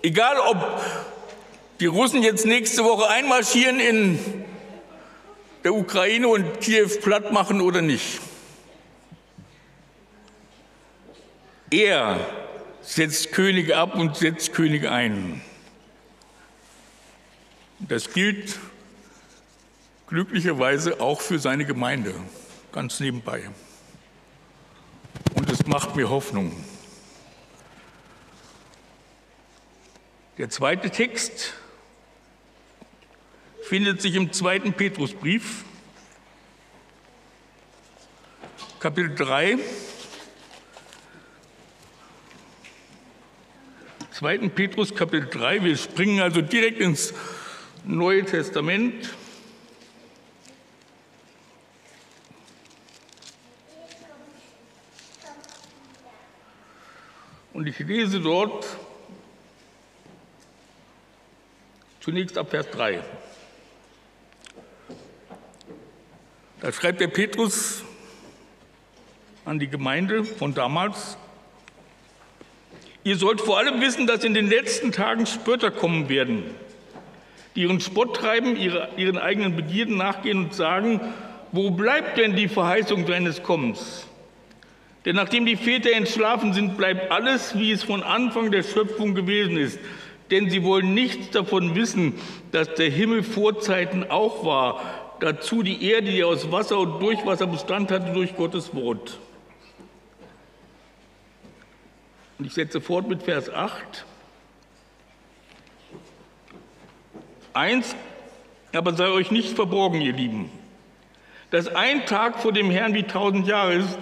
Egal, 0.02 0.37
ob 0.38 0.81
die 1.81 1.87
Russen 1.87 2.23
jetzt 2.23 2.45
nächste 2.45 2.85
Woche 2.85 3.09
einmarschieren 3.09 3.81
in 3.81 4.45
der 5.64 5.75
Ukraine 5.75 6.29
und 6.29 6.61
Kiew 6.61 6.88
platt 7.00 7.33
machen 7.33 7.61
oder 7.61 7.83
nicht. 7.83 8.21
Er 11.71 12.21
setzt 12.83 13.33
Könige 13.33 13.76
ab 13.76 13.95
und 13.95 14.17
setzt 14.17 14.52
Könige 14.52 14.91
ein. 14.91 15.41
Das 17.79 18.12
gilt 18.12 18.59
glücklicherweise 20.07 21.00
auch 21.00 21.21
für 21.21 21.38
seine 21.38 21.64
Gemeinde, 21.64 22.14
ganz 22.73 23.00
nebenbei. 23.00 23.49
Und 25.35 25.50
es 25.50 25.67
macht 25.67 25.97
mir 25.97 26.11
Hoffnung. 26.11 26.52
Der 30.39 30.49
zweite 30.49 30.89
Text 30.89 31.53
findet 33.65 34.01
sich 34.01 34.15
im 34.15 34.33
zweiten 34.33 34.73
Petrusbrief, 34.73 35.65
Kapitel 38.81 39.15
3. 39.15 39.59
2. 44.12 44.39
Petrus 44.49 44.95
Kapitel 44.95 45.29
3. 45.29 45.65
Wir 45.65 45.77
springen 45.77 46.21
also 46.21 46.41
direkt 46.41 46.81
ins 46.81 47.12
Neue 47.85 48.25
Testament. 48.25 49.11
Und 57.53 57.67
ich 57.67 57.79
lese 57.81 58.19
dort 58.19 58.65
zunächst 62.02 62.37
ab 62.37 62.50
Vers 62.50 62.71
3. 62.71 63.02
Da 66.61 66.73
schreibt 66.73 67.00
der 67.00 67.09
Petrus 67.09 67.82
an 69.44 69.59
die 69.59 69.68
Gemeinde 69.68 70.25
von 70.25 70.54
damals, 70.54 71.16
ihr 73.04 73.16
sollt 73.16 73.40
vor 73.40 73.59
allem 73.59 73.80
wissen, 73.80 74.06
dass 74.06 74.23
in 74.23 74.35
den 74.35 74.49
letzten 74.49 74.92
Tagen 74.92 75.26
Spötter 75.26 75.71
kommen 75.71 76.09
werden 76.09 76.44
die 77.54 77.62
ihren 77.62 77.80
Spott 77.80 78.16
treiben, 78.16 78.56
ihre, 78.56 78.88
ihren 78.97 79.18
eigenen 79.18 79.56
Begierden 79.56 79.97
nachgehen 79.97 80.44
und 80.44 80.54
sagen, 80.54 81.00
wo 81.52 81.71
bleibt 81.71 82.16
denn 82.16 82.35
die 82.35 82.49
Verheißung 82.49 83.06
deines 83.06 83.42
Kommens? 83.42 84.06
Denn 85.04 85.16
nachdem 85.16 85.44
die 85.44 85.56
Väter 85.56 85.92
entschlafen 85.92 86.52
sind, 86.52 86.76
bleibt 86.76 87.11
alles, 87.11 87.59
wie 87.59 87.73
es 87.73 87.82
von 87.82 88.02
Anfang 88.02 88.50
der 88.52 88.62
Schöpfung 88.62 89.14
gewesen 89.14 89.56
ist. 89.56 89.78
Denn 90.31 90.49
sie 90.49 90.62
wollen 90.62 90.95
nichts 90.95 91.31
davon 91.31 91.75
wissen, 91.75 92.14
dass 92.52 92.75
der 92.75 92.91
Himmel 92.91 93.23
vor 93.23 93.61
Zeiten 93.61 94.05
auch 94.09 94.45
war, 94.45 94.81
dazu 95.21 95.62
die 95.62 95.91
Erde, 95.91 96.11
die 96.11 96.25
aus 96.25 96.50
Wasser 96.50 96.79
und 96.79 97.00
Durchwasser 97.00 97.47
Bestand 97.47 97.91
hatte 97.91 98.12
durch 98.12 98.35
Gottes 98.37 98.75
Wort. 98.75 99.19
Und 102.38 102.47
ich 102.47 102.55
setze 102.55 102.81
fort 102.81 103.09
mit 103.09 103.23
Vers 103.23 103.50
8. 103.50 104.05
Eins 107.52 107.95
aber 108.75 108.95
sei 108.95 109.08
euch 109.08 109.30
nicht 109.30 109.54
verborgen, 109.54 110.00
ihr 110.00 110.13
Lieben, 110.13 110.50
dass 111.50 111.69
ein 111.69 112.06
Tag 112.06 112.41
vor 112.41 112.52
dem 112.52 112.71
Herrn 112.71 112.95
wie 112.95 113.02
tausend 113.02 113.47
Jahre 113.47 113.75
ist 113.75 113.99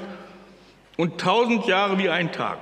und 0.96 1.20
tausend 1.20 1.66
Jahre 1.66 1.98
wie 1.98 2.08
ein 2.08 2.32
Tag. 2.32 2.58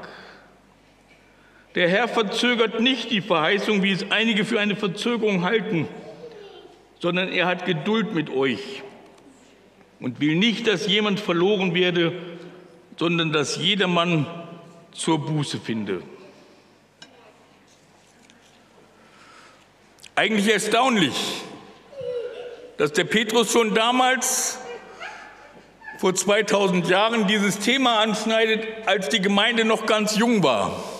Der 1.75 1.89
Herr 1.89 2.09
verzögert 2.09 2.81
nicht 2.81 3.11
die 3.11 3.21
Verheißung, 3.21 3.83
wie 3.83 3.93
es 3.93 4.11
einige 4.11 4.45
für 4.45 4.59
eine 4.59 4.75
Verzögerung 4.75 5.45
halten, 5.45 5.87
sondern 6.99 7.29
er 7.29 7.47
hat 7.47 7.67
Geduld 7.67 8.15
mit 8.15 8.31
euch 8.31 8.83
und 10.01 10.21
will 10.21 10.37
nicht, 10.37 10.67
dass 10.67 10.87
jemand 10.87 11.21
verloren 11.21 11.75
werde, 11.75 12.13
sondern 12.97 13.33
dass 13.33 13.57
jedermann 13.57 14.27
zur 14.93 15.25
Buße 15.25 15.59
finde. 15.59 16.03
Eigentlich 20.15 20.53
erstaunlich, 20.53 21.15
dass 22.77 22.93
der 22.93 23.05
Petrus 23.05 23.53
schon 23.53 23.75
damals 23.75 24.59
vor 25.99 26.15
2000 26.15 26.89
Jahren 26.89 27.27
dieses 27.27 27.59
Thema 27.59 28.01
anschneidet, 28.01 28.67
als 28.87 29.09
die 29.09 29.21
Gemeinde 29.21 29.65
noch 29.65 29.87
ganz 29.87 30.17
jung 30.17 30.43
war. 30.43 30.98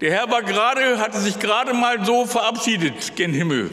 Der 0.00 0.12
Herr 0.12 0.30
war 0.30 0.42
gerade, 0.42 0.98
hatte 0.98 1.18
sich 1.18 1.38
gerade 1.38 1.74
mal 1.74 2.04
so 2.04 2.26
verabschiedet 2.26 3.16
gen 3.16 3.32
Himmel. 3.32 3.70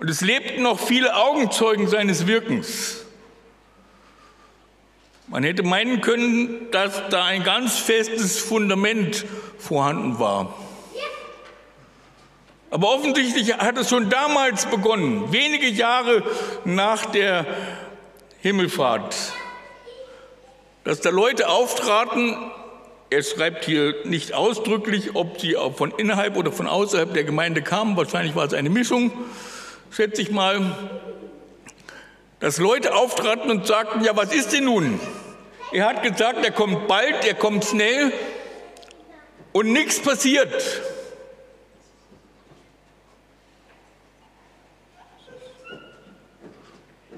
Und 0.00 0.10
es 0.10 0.20
lebten 0.20 0.62
noch 0.62 0.80
viele 0.80 1.14
Augenzeugen 1.14 1.86
seines 1.86 2.26
Wirkens. 2.26 3.04
Man 5.28 5.44
hätte 5.44 5.62
meinen 5.62 6.00
können, 6.00 6.70
dass 6.72 7.08
da 7.10 7.24
ein 7.24 7.44
ganz 7.44 7.78
festes 7.78 8.40
Fundament 8.40 9.24
vorhanden 9.58 10.18
war. 10.18 10.54
Aber 12.70 12.88
offensichtlich 12.94 13.56
hat 13.58 13.78
es 13.78 13.88
schon 13.88 14.10
damals 14.10 14.66
begonnen, 14.66 15.32
wenige 15.32 15.68
Jahre 15.68 16.24
nach 16.64 17.06
der 17.06 17.46
Himmelfahrt, 18.40 19.14
dass 20.84 21.00
da 21.00 21.10
Leute 21.10 21.48
auftraten, 21.48 22.36
er 23.10 23.24
schreibt 23.24 23.64
hier 23.64 23.96
nicht 24.04 24.34
ausdrücklich, 24.34 25.16
ob 25.16 25.40
sie 25.40 25.56
von 25.74 25.90
innerhalb 25.96 26.36
oder 26.36 26.52
von 26.52 26.68
außerhalb 26.68 27.12
der 27.12 27.24
Gemeinde 27.24 27.60
kamen, 27.60 27.96
wahrscheinlich 27.96 28.36
war 28.36 28.46
es 28.46 28.54
eine 28.54 28.70
Mischung, 28.70 29.12
schätze 29.90 30.22
ich 30.22 30.30
mal, 30.30 30.76
dass 32.38 32.58
Leute 32.58 32.94
auftraten 32.94 33.50
und 33.50 33.66
sagten, 33.66 34.04
ja, 34.04 34.16
was 34.16 34.32
ist 34.32 34.52
denn 34.52 34.64
nun? 34.64 35.00
Er 35.72 35.86
hat 35.86 36.02
gesagt, 36.04 36.44
er 36.44 36.52
kommt 36.52 36.86
bald, 36.86 37.24
er 37.26 37.34
kommt 37.34 37.64
schnell 37.64 38.12
und 39.52 39.72
nichts 39.72 40.00
passiert. 40.00 40.80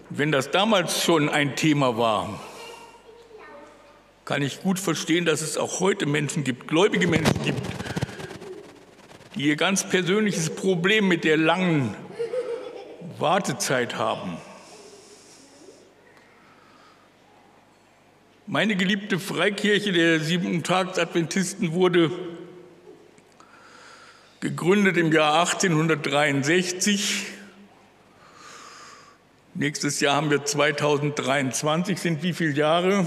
Wenn 0.09 0.33
das 0.33 0.51
damals 0.51 1.05
schon 1.05 1.29
ein 1.29 1.55
Thema 1.57 1.97
war, 1.97 2.41
kann 4.33 4.41
ich 4.41 4.63
gut 4.63 4.79
verstehen, 4.79 5.27
dass 5.27 5.43
es 5.43 5.59
auch 5.59 5.81
heute 5.81 6.07
Menschen 6.07 6.43
gibt, 6.43 6.67
gläubige 6.67 7.07
Menschen 7.07 7.45
gibt, 7.45 7.61
die 9.35 9.43
ihr 9.43 9.57
ganz 9.57 9.87
persönliches 9.87 10.49
Problem 10.49 11.07
mit 11.07 11.25
der 11.25 11.37
langen 11.37 11.95
Wartezeit 13.19 13.97
haben. 13.97 14.39
Meine 18.47 18.75
geliebte 18.75 19.19
Freikirche 19.19 19.93
der 19.93 20.19
Siebentags-Adventisten 20.19 21.75
wurde 21.75 22.11
gegründet 24.41 24.97
im 24.97 25.13
Jahr 25.13 25.41
1863. 25.41 27.27
Nächstes 29.53 30.01
Jahr 30.01 30.17
haben 30.17 30.31
wir 30.31 30.43
2023, 30.43 31.99
sind 31.99 32.23
wie 32.23 32.33
viele 32.33 32.53
Jahre? 32.53 33.05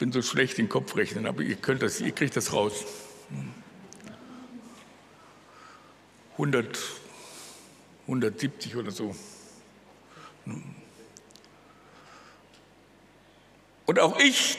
Ich 0.00 0.02
bin 0.02 0.12
so 0.12 0.22
schlecht 0.22 0.58
in 0.58 0.70
Kopfrechnen, 0.70 1.26
aber 1.26 1.42
ihr 1.42 1.56
könnt 1.56 1.82
das, 1.82 2.00
ihr 2.00 2.12
kriegt 2.12 2.34
das 2.34 2.54
raus. 2.54 2.86
100, 6.38 6.78
170 8.06 8.76
oder 8.76 8.92
so. 8.92 9.14
Und 13.84 13.98
auch 13.98 14.18
ich 14.18 14.56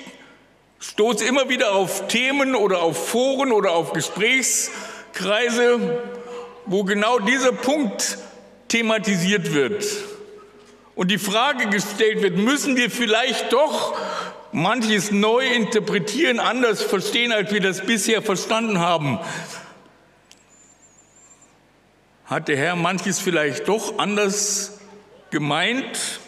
stoße 0.77 1.25
immer 1.25 1.49
wieder 1.49 1.71
auf 1.71 2.07
Themen 2.07 2.53
oder 2.53 2.83
auf 2.83 3.09
Foren 3.09 3.51
oder 3.51 3.71
auf 3.71 3.93
Gesprächskreise, 3.93 6.03
wo 6.67 6.83
genau 6.83 7.17
dieser 7.17 7.51
Punkt 7.51 8.19
thematisiert 8.67 9.55
wird. 9.55 9.87
Und 10.93 11.09
die 11.09 11.17
Frage 11.17 11.67
gestellt 11.67 12.21
wird, 12.21 12.37
müssen 12.37 12.75
wir 12.75 12.91
vielleicht 12.91 13.51
doch 13.51 13.97
manches 14.51 15.11
neu 15.11 15.45
interpretieren, 15.47 16.39
anders 16.39 16.81
verstehen, 16.81 17.31
als 17.31 17.51
wir 17.51 17.61
das 17.61 17.85
bisher 17.85 18.21
verstanden 18.21 18.79
haben? 18.79 19.19
hat 22.31 22.47
der 22.47 22.55
Herr 22.55 22.77
manches 22.77 23.19
vielleicht 23.19 23.67
doch 23.67 23.99
anders 23.99 24.79
gemeint. 25.31 26.21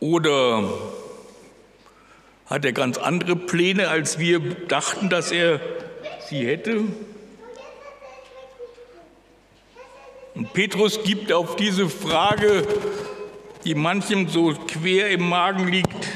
Oder 0.00 0.68
hat 2.46 2.64
er 2.64 2.72
ganz 2.72 2.98
andere 2.98 3.36
Pläne, 3.36 3.86
als 3.86 4.18
wir 4.18 4.40
dachten, 4.66 5.10
dass 5.10 5.30
er 5.30 5.60
sie 6.28 6.44
hätte? 6.44 6.86
Und 10.34 10.52
Petrus 10.54 11.04
gibt 11.04 11.32
auf 11.32 11.54
diese 11.54 11.88
Frage, 11.88 12.66
die 13.64 13.74
manchem 13.74 14.28
so 14.28 14.54
quer 14.54 15.10
im 15.10 15.28
Magen 15.28 15.68
liegt, 15.68 16.08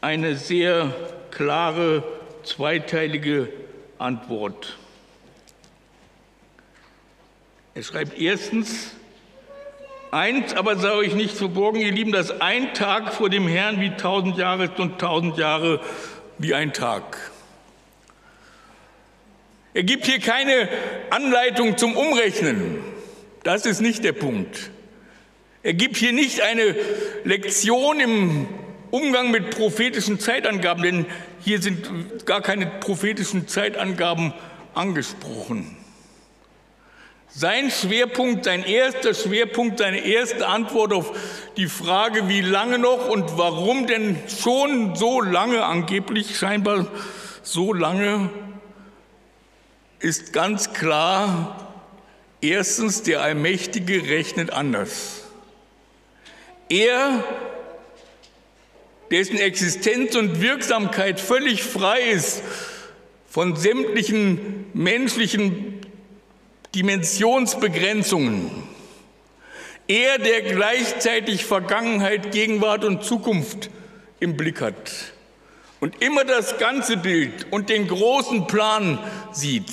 eine 0.00 0.36
sehr 0.36 0.94
klare 1.30 2.02
zweiteilige 2.44 3.48
Antwort. 3.98 4.78
Er 7.74 7.82
schreibt 7.82 8.18
erstens, 8.18 8.92
eins 10.10 10.54
aber 10.54 10.76
sei 10.78 10.92
euch 10.92 11.14
nicht 11.14 11.36
verborgen, 11.36 11.80
ihr 11.80 11.92
Lieben, 11.92 12.12
dass 12.12 12.40
ein 12.40 12.74
Tag 12.74 13.12
vor 13.12 13.28
dem 13.28 13.46
Herrn 13.46 13.80
wie 13.80 13.90
tausend 13.90 14.38
Jahre 14.38 14.64
ist 14.64 14.78
und 14.78 14.98
tausend 14.98 15.36
Jahre 15.36 15.80
wie 16.38 16.54
ein 16.54 16.72
Tag. 16.72 17.18
Er 19.74 19.82
gibt 19.84 20.06
hier 20.06 20.18
keine 20.18 20.68
Anleitung 21.10 21.76
zum 21.76 21.96
Umrechnen. 21.96 22.78
Das 23.44 23.66
ist 23.66 23.80
nicht 23.80 24.02
der 24.02 24.12
Punkt. 24.12 24.70
Er 25.68 25.74
gibt 25.74 25.98
hier 25.98 26.14
nicht 26.14 26.40
eine 26.40 26.74
Lektion 27.24 28.00
im 28.00 28.48
Umgang 28.90 29.30
mit 29.30 29.50
prophetischen 29.50 30.18
Zeitangaben, 30.18 30.82
denn 30.82 31.06
hier 31.44 31.60
sind 31.60 32.24
gar 32.24 32.40
keine 32.40 32.64
prophetischen 32.64 33.48
Zeitangaben 33.48 34.32
angesprochen. 34.72 35.76
Sein 37.28 37.70
Schwerpunkt, 37.70 38.46
sein 38.46 38.64
erster 38.64 39.12
Schwerpunkt, 39.12 39.80
seine 39.80 40.06
erste 40.06 40.46
Antwort 40.46 40.94
auf 40.94 41.12
die 41.58 41.66
Frage, 41.66 42.30
wie 42.30 42.40
lange 42.40 42.78
noch 42.78 43.06
und 43.06 43.36
warum 43.36 43.86
denn 43.86 44.16
schon 44.26 44.96
so 44.96 45.20
lange, 45.20 45.66
angeblich 45.66 46.38
scheinbar 46.38 46.86
so 47.42 47.74
lange, 47.74 48.30
ist 49.98 50.32
ganz 50.32 50.72
klar, 50.72 51.74
erstens, 52.40 53.02
der 53.02 53.20
Allmächtige 53.20 54.08
rechnet 54.08 54.50
anders. 54.50 55.17
Er, 56.68 57.24
dessen 59.10 59.38
Existenz 59.38 60.14
und 60.16 60.42
Wirksamkeit 60.42 61.18
völlig 61.18 61.62
frei 61.62 62.00
ist 62.00 62.42
von 63.28 63.56
sämtlichen 63.56 64.66
menschlichen 64.74 65.80
Dimensionsbegrenzungen. 66.74 68.50
Er, 69.86 70.18
der 70.18 70.42
gleichzeitig 70.42 71.46
Vergangenheit, 71.46 72.32
Gegenwart 72.32 72.84
und 72.84 73.02
Zukunft 73.02 73.70
im 74.20 74.36
Blick 74.36 74.60
hat 74.60 75.14
und 75.80 76.02
immer 76.02 76.24
das 76.24 76.58
ganze 76.58 76.98
Bild 76.98 77.46
und 77.50 77.70
den 77.70 77.88
großen 77.88 78.46
Plan 78.46 78.98
sieht. 79.32 79.72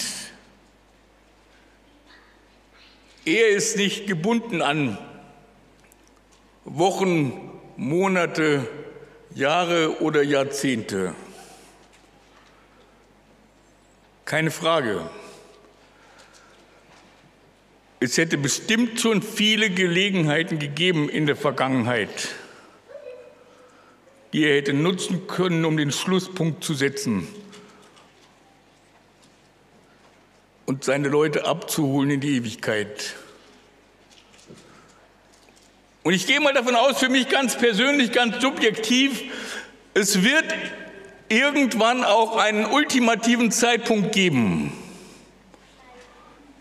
Er 3.26 3.50
ist 3.50 3.76
nicht 3.76 4.08
gebunden 4.08 4.62
an 4.62 4.98
Wochen, 6.66 7.52
Monate, 7.78 8.68
Jahre 9.36 10.02
oder 10.02 10.24
Jahrzehnte. 10.24 11.14
Keine 14.26 14.50
Frage. 14.50 15.08
Es 18.00 18.18
hätte 18.18 18.40
bestimmt 18.40 19.00
schon 19.00 19.22
viele 19.22 19.70
Gelegenheiten 19.70 20.58
gegeben 20.58 21.08
in 21.08 21.28
der 21.28 21.36
Vergangenheit, 21.36 22.30
die 24.34 24.44
er 24.44 24.56
hätte 24.56 24.74
nutzen 24.74 25.28
können, 25.28 25.66
um 25.66 25.78
den 25.78 25.92
Schlusspunkt 25.92 26.64
zu 26.64 26.74
setzen 26.74 27.28
und 30.66 30.84
seine 30.84 31.10
Leute 31.10 31.46
abzuholen 31.46 32.10
in 32.10 32.22
die 32.22 32.38
Ewigkeit. 32.38 33.16
Und 36.06 36.14
ich 36.14 36.28
gehe 36.28 36.40
mal 36.40 36.54
davon 36.54 36.76
aus, 36.76 37.00
für 37.00 37.10
mich 37.10 37.30
ganz 37.30 37.58
persönlich, 37.58 38.12
ganz 38.12 38.40
subjektiv, 38.40 39.24
es 39.96 40.22
wird 40.22 40.46
irgendwann 41.30 42.04
auch 42.04 42.38
einen 42.38 42.68
ultimativen 42.68 43.52
Zeitpunkt 43.52 44.12
geben, 44.12 44.72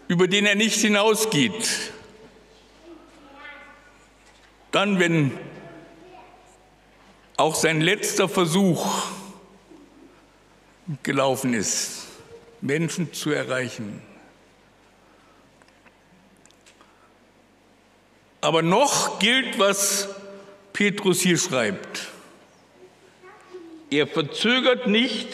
über 0.09 0.29
den 0.29 0.47
er 0.47 0.55
nicht 0.55 0.81
hinausgeht. 0.81 1.93
Dann, 4.73 4.99
wenn 4.99 5.33
auch 7.37 7.55
sein 7.55 7.83
letzter 7.83 8.31
Versuch 8.31 9.09
gelaufen 11.03 11.53
ist, 11.53 12.07
Menschen 12.63 13.13
zu 13.13 13.31
erreichen. 13.31 14.01
Aber 18.45 18.61
noch 18.61 19.21
gilt, 19.21 19.59
was 19.59 20.07
Petrus 20.75 21.23
hier 21.23 21.39
schreibt. 21.39 22.09
Er 23.91 24.07
verzögert 24.07 24.87
nicht, 24.87 25.29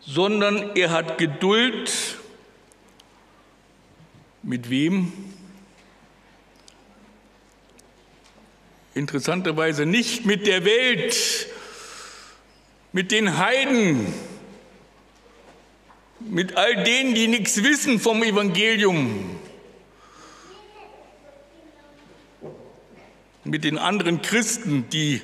sondern 0.00 0.74
er 0.74 0.90
hat 0.90 1.18
Geduld. 1.18 2.18
Mit 4.42 4.70
wem? 4.70 5.12
Interessanterweise 8.94 9.86
nicht 9.86 10.26
mit 10.26 10.48
der 10.48 10.64
Welt, 10.64 11.46
mit 12.90 13.12
den 13.12 13.38
Heiden, 13.38 14.12
mit 16.18 16.56
all 16.56 16.82
denen, 16.82 17.14
die 17.14 17.28
nichts 17.28 17.62
wissen 17.62 18.00
vom 18.00 18.24
Evangelium, 18.24 19.38
mit 23.44 23.64
den 23.64 23.78
anderen 23.78 24.22
Christen, 24.22 24.88
die 24.90 25.20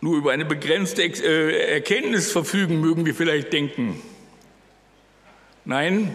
nur 0.00 0.16
über 0.16 0.32
eine 0.32 0.44
begrenzte 0.44 1.02
äh, 1.02 1.74
Erkenntnis 1.74 2.30
verfügen, 2.30 2.80
mögen 2.80 3.04
wir 3.06 3.14
vielleicht 3.14 3.52
denken. 3.52 4.00
Nein, 5.64 6.14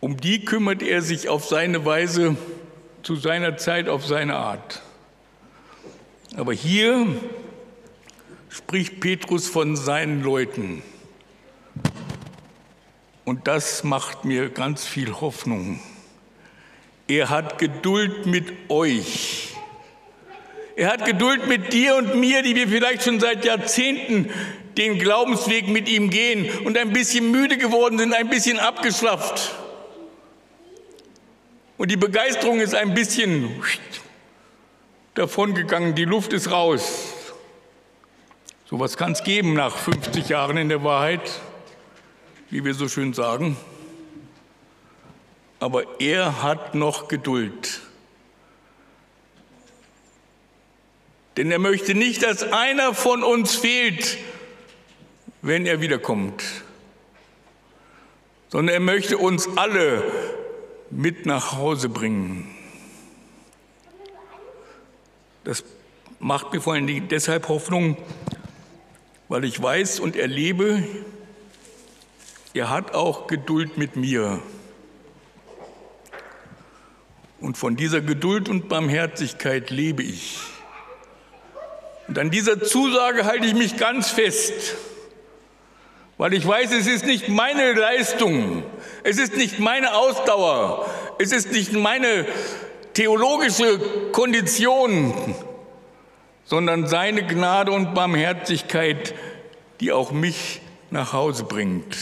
um 0.00 0.16
die 0.16 0.44
kümmert 0.44 0.82
er 0.82 1.02
sich 1.02 1.28
auf 1.28 1.44
seine 1.44 1.84
Weise, 1.84 2.36
zu 3.02 3.16
seiner 3.16 3.56
Zeit, 3.56 3.88
auf 3.88 4.06
seine 4.06 4.36
Art. 4.36 4.82
Aber 6.36 6.52
hier 6.52 7.06
spricht 8.48 9.00
Petrus 9.00 9.48
von 9.48 9.76
seinen 9.76 10.22
Leuten. 10.22 10.82
Und 13.24 13.46
das 13.46 13.84
macht 13.84 14.24
mir 14.24 14.48
ganz 14.48 14.86
viel 14.86 15.12
Hoffnung. 15.12 15.80
Er 17.08 17.30
hat 17.30 17.58
Geduld 17.58 18.26
mit 18.26 18.52
euch. 18.68 19.54
Er 20.76 20.92
hat 20.92 21.06
Geduld 21.06 21.48
mit 21.48 21.72
dir 21.72 21.96
und 21.96 22.16
mir, 22.16 22.42
die 22.42 22.54
wir 22.54 22.68
vielleicht 22.68 23.02
schon 23.02 23.18
seit 23.18 23.46
Jahrzehnten 23.46 24.30
den 24.76 24.98
Glaubensweg 24.98 25.68
mit 25.68 25.88
ihm 25.88 26.10
gehen 26.10 26.50
und 26.66 26.76
ein 26.76 26.92
bisschen 26.92 27.30
müde 27.32 27.56
geworden 27.56 27.98
sind, 27.98 28.12
ein 28.12 28.28
bisschen 28.28 28.58
abgeschlafft. 28.58 29.54
Und 31.78 31.90
die 31.90 31.96
Begeisterung 31.96 32.60
ist 32.60 32.74
ein 32.74 32.92
bisschen 32.92 33.62
davongegangen, 35.14 35.94
die 35.94 36.04
Luft 36.04 36.34
ist 36.34 36.50
raus. 36.50 37.14
So 38.66 38.76
etwas 38.76 38.98
kann 38.98 39.12
es 39.12 39.24
geben 39.24 39.54
nach 39.54 39.76
50 39.76 40.28
Jahren 40.28 40.58
in 40.58 40.68
der 40.68 40.84
Wahrheit, 40.84 41.40
wie 42.50 42.62
wir 42.64 42.74
so 42.74 42.86
schön 42.86 43.14
sagen 43.14 43.56
aber 45.60 46.00
er 46.00 46.42
hat 46.42 46.74
noch 46.74 47.08
Geduld. 47.08 47.80
Denn 51.36 51.50
er 51.50 51.58
möchte 51.58 51.94
nicht, 51.94 52.22
dass 52.22 52.42
einer 52.42 52.94
von 52.94 53.22
uns 53.22 53.54
fehlt, 53.54 54.18
wenn 55.42 55.66
er 55.66 55.80
wiederkommt, 55.80 56.42
sondern 58.48 58.74
er 58.74 58.80
möchte 58.80 59.18
uns 59.18 59.48
alle 59.56 60.02
mit 60.90 61.26
nach 61.26 61.52
Hause 61.56 61.88
bringen. 61.88 62.54
Das 65.44 65.64
macht 66.18 66.52
mir 66.52 66.60
vor 66.60 66.74
allem 66.74 67.08
deshalb 67.08 67.48
Hoffnung, 67.48 67.96
weil 69.28 69.44
ich 69.44 69.62
weiß 69.62 70.00
und 70.00 70.16
erlebe, 70.16 70.82
er 72.54 72.70
hat 72.70 72.94
auch 72.94 73.28
Geduld 73.28 73.78
mit 73.78 73.94
mir. 73.94 74.42
Und 77.40 77.56
von 77.56 77.76
dieser 77.76 78.00
Geduld 78.00 78.48
und 78.48 78.68
Barmherzigkeit 78.68 79.70
lebe 79.70 80.02
ich. 80.02 80.38
Und 82.08 82.18
an 82.18 82.30
dieser 82.30 82.62
Zusage 82.62 83.26
halte 83.26 83.46
ich 83.46 83.54
mich 83.54 83.76
ganz 83.76 84.10
fest, 84.10 84.76
weil 86.16 86.34
ich 86.34 86.46
weiß, 86.46 86.72
es 86.72 86.86
ist 86.86 87.04
nicht 87.04 87.28
meine 87.28 87.74
Leistung, 87.74 88.64
es 89.04 89.18
ist 89.18 89.36
nicht 89.36 89.60
meine 89.60 89.94
Ausdauer, 89.94 90.90
es 91.18 91.32
ist 91.32 91.52
nicht 91.52 91.74
meine 91.74 92.26
theologische 92.94 93.78
Kondition, 94.10 95.14
sondern 96.44 96.88
seine 96.88 97.24
Gnade 97.24 97.70
und 97.70 97.94
Barmherzigkeit, 97.94 99.14
die 99.80 99.92
auch 99.92 100.10
mich 100.10 100.60
nach 100.90 101.12
Hause 101.12 101.44
bringt. 101.44 101.96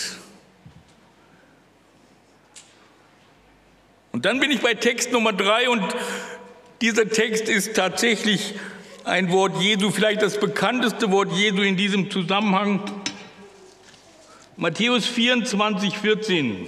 Und 4.17 4.25
dann 4.25 4.41
bin 4.41 4.51
ich 4.51 4.61
bei 4.61 4.73
Text 4.73 5.13
Nummer 5.13 5.35
drei 5.35 5.69
und 5.69 5.85
dieser 6.81 7.07
Text 7.07 7.51
ist 7.51 7.77
tatsächlich 7.77 8.55
ein 9.05 9.31
Wort 9.31 9.61
Jesu, 9.61 9.91
vielleicht 9.91 10.23
das 10.23 10.41
bekannteste 10.41 11.11
Wort 11.11 11.33
Jesu 11.33 11.61
in 11.61 11.77
diesem 11.77 12.11
Zusammenhang. 12.11 12.81
Matthäus 14.57 15.05
24, 15.05 15.99
14. 15.99 16.67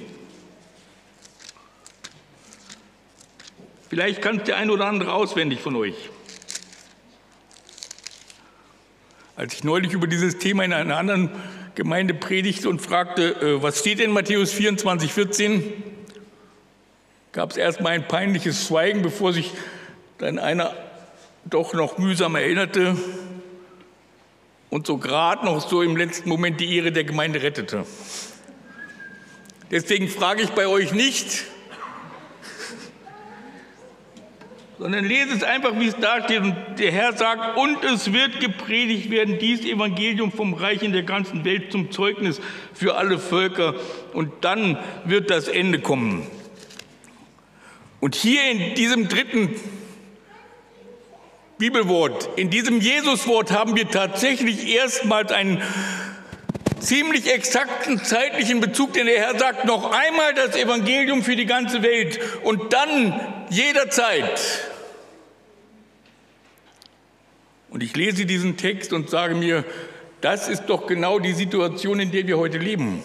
Vielleicht 3.89 4.21
kann 4.21 4.37
es 4.37 4.45
der 4.45 4.59
ein 4.59 4.69
oder 4.69 4.85
andere 4.85 5.15
auswendig 5.15 5.63
von 5.63 5.75
euch. 5.75 5.95
Als 9.37 9.55
ich 9.55 9.65
neulich 9.65 9.95
über 9.95 10.07
dieses 10.07 10.37
Thema 10.37 10.65
in 10.65 10.75
einer 10.75 10.99
anderen 10.99 11.31
Gemeinde 11.75 12.13
predigte 12.13 12.69
und 12.69 12.83
fragte, 12.83 13.41
äh, 13.41 13.63
was 13.63 13.79
steht 13.79 14.01
in 14.01 14.11
Matthäus 14.11 14.53
24, 14.53 15.15
14, 15.15 15.98
gab 17.39 17.53
es 17.53 17.57
erstmal 17.57 17.93
ein 17.93 18.09
peinliches 18.09 18.67
Schweigen, 18.67 19.01
bevor 19.01 19.33
sich 19.33 19.53
dann 20.19 20.41
einer 20.41 20.75
doch 21.45 21.73
noch 21.73 21.97
mühsam 21.97 22.35
erinnerte 22.35 22.97
und 24.71 24.89
so 24.89 24.99
gerade 24.99 25.45
noch 25.45 25.61
so 25.61 25.81
im 25.83 25.97
letzten 25.97 26.31
Moment 26.31 26.59
die 26.59 26.75
Ehre 26.77 26.91
der 26.91 27.05
Gemeinde 27.05 27.41
rettete. 27.41 27.87
Deswegen 29.71 30.09
frage 30.09 30.43
ich 30.43 30.51
bei 30.51 30.67
euch 30.67 30.93
nicht, 30.93 31.45
sondern 34.81 35.05
lese 35.05 35.37
es 35.37 35.45
einfach, 35.45 35.79
wie 35.79 35.87
es 35.87 35.97
da 36.01 36.25
steht. 36.25 36.41
Und 36.41 36.57
der 36.79 36.91
Herr 36.91 37.17
sagt, 37.17 37.57
und 37.57 37.85
es 37.85 38.13
wird 38.13 38.41
gepredigt 38.41 39.13
werden, 39.13 39.39
dies 39.39 39.61
Evangelium 39.61 40.33
vom 40.33 40.55
Reich 40.55 40.83
in 40.83 40.93
der 40.93 41.05
ganzen 41.05 41.45
Welt 41.45 41.71
zum 41.71 41.93
Zeugnis 41.93 42.41
für 42.75 42.97
alle 42.97 43.21
Völker. 43.21 43.77
Und 44.13 44.33
dann 44.41 44.77
wird 45.05 45.31
das 45.31 45.47
Ende 45.47 45.79
kommen. 45.79 46.27
Und 48.01 48.15
hier 48.15 48.51
in 48.51 48.75
diesem 48.75 49.09
dritten 49.09 49.55
Bibelwort, 51.59 52.29
in 52.37 52.51
diesem 52.51 52.81
Jesuswort 52.81 53.51
haben 53.51 53.75
wir 53.75 53.91
tatsächlich 53.91 54.69
erstmals 54.69 55.33
einen 55.33 55.61
ziemlich 56.79 57.33
exakten 57.33 58.05
zeitlichen 58.05 58.61
Bezug, 58.61 58.93
denn 58.93 59.07
der 59.07 59.19
Herr 59.19 59.39
sagt 59.39 59.65
noch 59.65 59.91
einmal 59.91 60.35
das 60.35 60.55
Evangelium 60.55 61.25
für 61.25 61.35
die 61.35 61.47
ganze 61.47 61.83
Welt 61.83 62.21
und 62.45 62.73
dann 62.73 63.21
jederzeit. 63.51 64.41
Und 67.71 67.83
ich 67.83 67.97
lese 67.97 68.25
diesen 68.25 68.57
Text 68.57 68.93
und 68.93 69.11
sage 69.11 69.35
mir, 69.35 69.65
das 70.21 70.49
ist 70.49 70.67
doch 70.67 70.87
genau 70.87 71.19
die 71.19 71.33
Situation, 71.33 72.01
in 72.01 72.13
der 72.13 72.27
wir 72.27 72.39
heute 72.39 72.59
leben. 72.59 73.03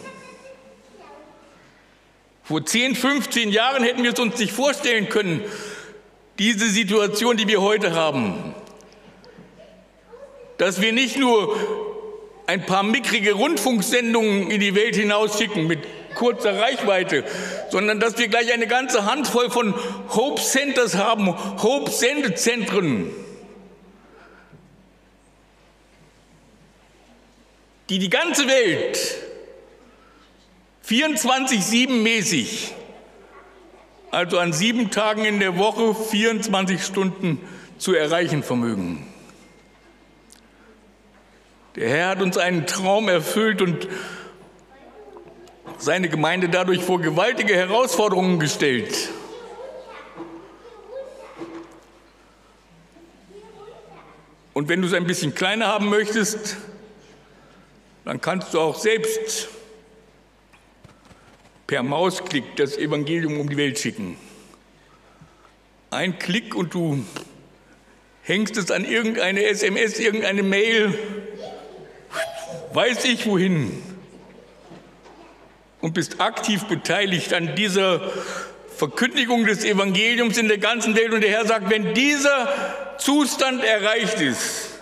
Vor 2.43 2.65
10, 2.65 2.95
15 2.95 3.51
Jahren 3.51 3.83
hätten 3.83 4.03
wir 4.03 4.11
es 4.11 4.19
uns 4.19 4.37
nicht 4.37 4.51
vorstellen 4.51 5.07
können, 5.07 5.41
diese 6.39 6.67
Situation, 6.67 7.37
die 7.37 7.47
wir 7.47 7.61
heute 7.61 7.93
haben. 7.95 8.53
Dass 10.57 10.81
wir 10.81 10.91
nicht 10.91 11.17
nur 11.17 11.55
ein 12.45 12.65
paar 12.65 12.83
mickrige 12.83 13.33
Rundfunksendungen 13.33 14.51
in 14.51 14.59
die 14.59 14.75
Welt 14.75 14.95
hinausschicken 14.95 15.67
mit 15.67 15.79
kurzer 16.15 16.59
Reichweite, 16.59 17.23
sondern 17.71 18.01
dass 18.01 18.17
wir 18.17 18.27
gleich 18.27 18.51
eine 18.53 18.67
ganze 18.67 19.05
Handvoll 19.05 19.49
von 19.49 19.73
Hope 20.09 20.41
Centers 20.41 20.95
haben, 20.95 21.27
Hope 21.63 21.89
Sendezentren, 21.91 23.09
die 27.89 27.99
die 27.99 28.09
ganze 28.09 28.47
Welt 28.47 28.99
24-7 30.87 31.89
mäßig, 32.01 32.73
also 34.11 34.37
an 34.37 34.51
sieben 34.51 34.91
Tagen 34.91 35.23
in 35.23 35.39
der 35.39 35.57
Woche 35.57 35.95
24 35.95 36.83
Stunden 36.83 37.39
zu 37.77 37.93
erreichen 37.93 38.43
vermögen. 38.43 39.07
Der 41.75 41.89
Herr 41.89 42.09
hat 42.09 42.21
uns 42.21 42.37
einen 42.37 42.67
Traum 42.67 43.07
erfüllt 43.07 43.61
und 43.61 43.87
seine 45.77 46.09
Gemeinde 46.09 46.49
dadurch 46.49 46.83
vor 46.83 46.99
gewaltige 47.01 47.55
Herausforderungen 47.55 48.39
gestellt. 48.39 49.09
Und 54.53 54.69
wenn 54.69 54.81
du 54.81 54.87
es 54.87 54.93
ein 54.93 55.07
bisschen 55.07 55.33
kleiner 55.33 55.67
haben 55.67 55.89
möchtest, 55.89 56.57
dann 58.05 58.21
kannst 58.21 58.53
du 58.53 58.59
auch 58.59 58.77
selbst 58.77 59.49
per 61.67 61.83
Mausklick 61.83 62.55
das 62.55 62.77
Evangelium 62.77 63.39
um 63.39 63.49
die 63.49 63.57
Welt 63.57 63.79
schicken. 63.79 64.17
Ein 65.91 66.19
Klick 66.19 66.55
und 66.55 66.73
du 66.73 67.03
hängst 68.23 68.57
es 68.57 68.71
an 68.71 68.85
irgendeine 68.85 69.43
SMS, 69.45 69.99
irgendeine 69.99 70.43
Mail, 70.43 70.97
weiß 72.73 73.05
ich 73.05 73.25
wohin 73.25 73.83
und 75.81 75.93
bist 75.93 76.21
aktiv 76.21 76.63
beteiligt 76.63 77.33
an 77.33 77.55
dieser 77.55 78.11
Verkündigung 78.75 79.45
des 79.45 79.63
Evangeliums 79.63 80.37
in 80.37 80.47
der 80.47 80.57
ganzen 80.57 80.95
Welt. 80.95 81.13
Und 81.13 81.21
der 81.21 81.29
Herr 81.29 81.45
sagt, 81.45 81.69
wenn 81.69 81.93
dieser 81.93 82.95
Zustand 82.97 83.63
erreicht 83.63 84.19
ist, 84.19 84.72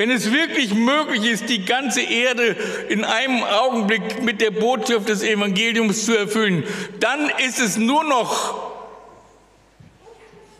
wenn 0.00 0.10
es 0.10 0.32
wirklich 0.32 0.72
möglich 0.72 1.30
ist, 1.30 1.50
die 1.50 1.66
ganze 1.66 2.00
Erde 2.00 2.56
in 2.88 3.04
einem 3.04 3.42
Augenblick 3.42 4.22
mit 4.22 4.40
der 4.40 4.50
Botschaft 4.50 5.10
des 5.10 5.22
Evangeliums 5.22 6.06
zu 6.06 6.16
erfüllen, 6.16 6.64
dann 7.00 7.30
ist 7.46 7.60
es 7.60 7.76
nur 7.76 8.02
noch 8.04 8.72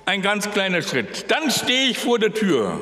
ein 0.04 0.20
ganz 0.20 0.50
kleiner 0.50 0.82
Schritt. 0.82 1.30
Dann 1.30 1.50
stehe 1.50 1.88
ich 1.88 1.96
vor 1.96 2.18
der 2.18 2.34
Tür. 2.34 2.78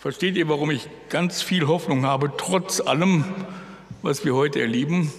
Versteht 0.00 0.36
ihr, 0.36 0.50
warum 0.50 0.70
ich 0.70 0.86
ganz 1.08 1.40
viel 1.40 1.66
Hoffnung 1.66 2.04
habe, 2.04 2.30
trotz 2.36 2.78
allem, 2.78 3.24
was 4.02 4.22
wir 4.22 4.34
heute 4.34 4.60
erleben? 4.60 5.10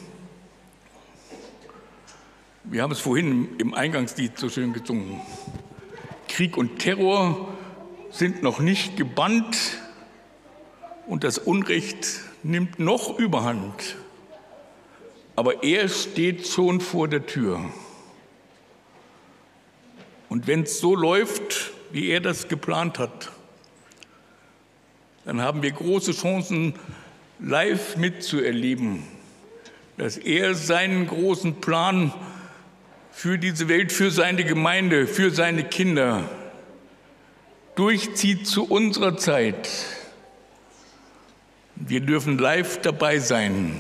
Wir 2.66 2.84
haben 2.84 2.92
es 2.92 3.00
vorhin 3.00 3.56
im 3.58 3.74
Eingangslied 3.74 4.38
so 4.38 4.48
schön 4.48 4.74
gesungen. 4.74 5.22
Krieg 6.28 6.56
und 6.56 6.78
Terror 6.78 7.53
sind 8.14 8.44
noch 8.44 8.60
nicht 8.60 8.96
gebannt 8.96 9.58
und 11.08 11.24
das 11.24 11.40
Unrecht 11.40 12.08
nimmt 12.44 12.78
noch 12.78 13.18
überhand. 13.18 13.96
Aber 15.36 15.64
er 15.64 15.90
steht 15.90 16.48
schon 16.48 16.80
vor 16.80 17.08
der 17.08 17.26
Tür. 17.26 17.60
Und 20.30 20.46
wenn 20.46 20.62
es 20.62 20.80
so 20.80 20.96
läuft, 20.96 21.72
wie 21.92 22.10
er 22.10 22.22
das 22.22 22.48
geplant 22.48 23.00
hat, 23.00 23.32
dann 25.26 25.42
haben 25.42 25.64
wir 25.64 25.72
große 25.72 26.12
Chancen, 26.12 26.76
live 27.40 27.98
mitzuerleben, 27.98 29.04
dass 29.98 30.18
er 30.18 30.54
seinen 30.54 31.08
großen 31.08 31.62
Plan 31.62 32.14
für 33.12 33.40
diese 33.40 33.68
Welt, 33.70 33.92
für 33.92 34.12
seine 34.12 34.44
Gemeinde, 34.44 35.08
für 35.08 35.32
seine 35.32 35.64
Kinder 35.64 36.30
durchzieht 37.76 38.48
zu 38.48 38.66
unserer 38.66 39.18
Zeit. 39.18 39.70
Wir 41.76 42.02
dürfen 42.02 42.38
live 42.38 42.82
dabei 42.82 43.20
sein, 43.20 43.76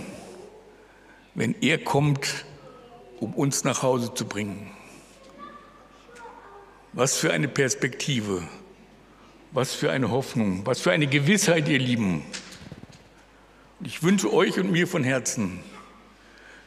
wenn 1.35 1.55
er 1.61 1.77
kommt, 1.77 2.45
um 3.19 3.33
uns 3.33 3.63
nach 3.63 3.83
Hause 3.83 4.13
zu 4.13 4.25
bringen. 4.25 4.71
Was 6.91 7.17
für 7.17 7.31
eine 7.31 7.47
Perspektive, 7.47 8.47
was 9.51 9.73
für 9.73 9.91
eine 9.91 10.11
Hoffnung, 10.11 10.65
was 10.65 10.81
für 10.81 10.91
eine 10.91 11.07
Gewissheit, 11.07 11.67
ihr 11.67 11.79
Lieben. 11.79 12.23
Ich 13.83 14.03
wünsche 14.03 14.31
euch 14.33 14.59
und 14.59 14.71
mir 14.71 14.87
von 14.87 15.03
Herzen, 15.03 15.59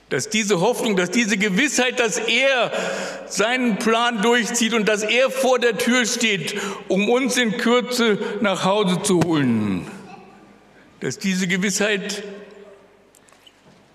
dass 0.09 0.29
diese 0.29 0.61
Hoffnung, 0.61 0.97
dass 0.97 1.11
diese 1.11 1.37
Gewissheit, 1.37 1.99
dass 1.99 2.19
er 2.19 2.71
seinen 3.27 3.79
Plan 3.79 4.23
durchzieht 4.23 4.73
und 4.73 4.89
dass 4.89 5.03
er 5.03 5.31
vor 5.31 5.59
der 5.59 5.79
Tür 5.79 6.07
steht, 6.07 6.55
um 6.89 7.09
uns 7.09 7.37
in 7.37 7.57
Kürze 7.57 8.19
nach 8.41 8.65
Hause 8.65 9.03
zu 9.03 9.21
holen, 9.23 9.91
dass 11.01 11.19
diese 11.19 11.49
Gewissheit 11.49 12.23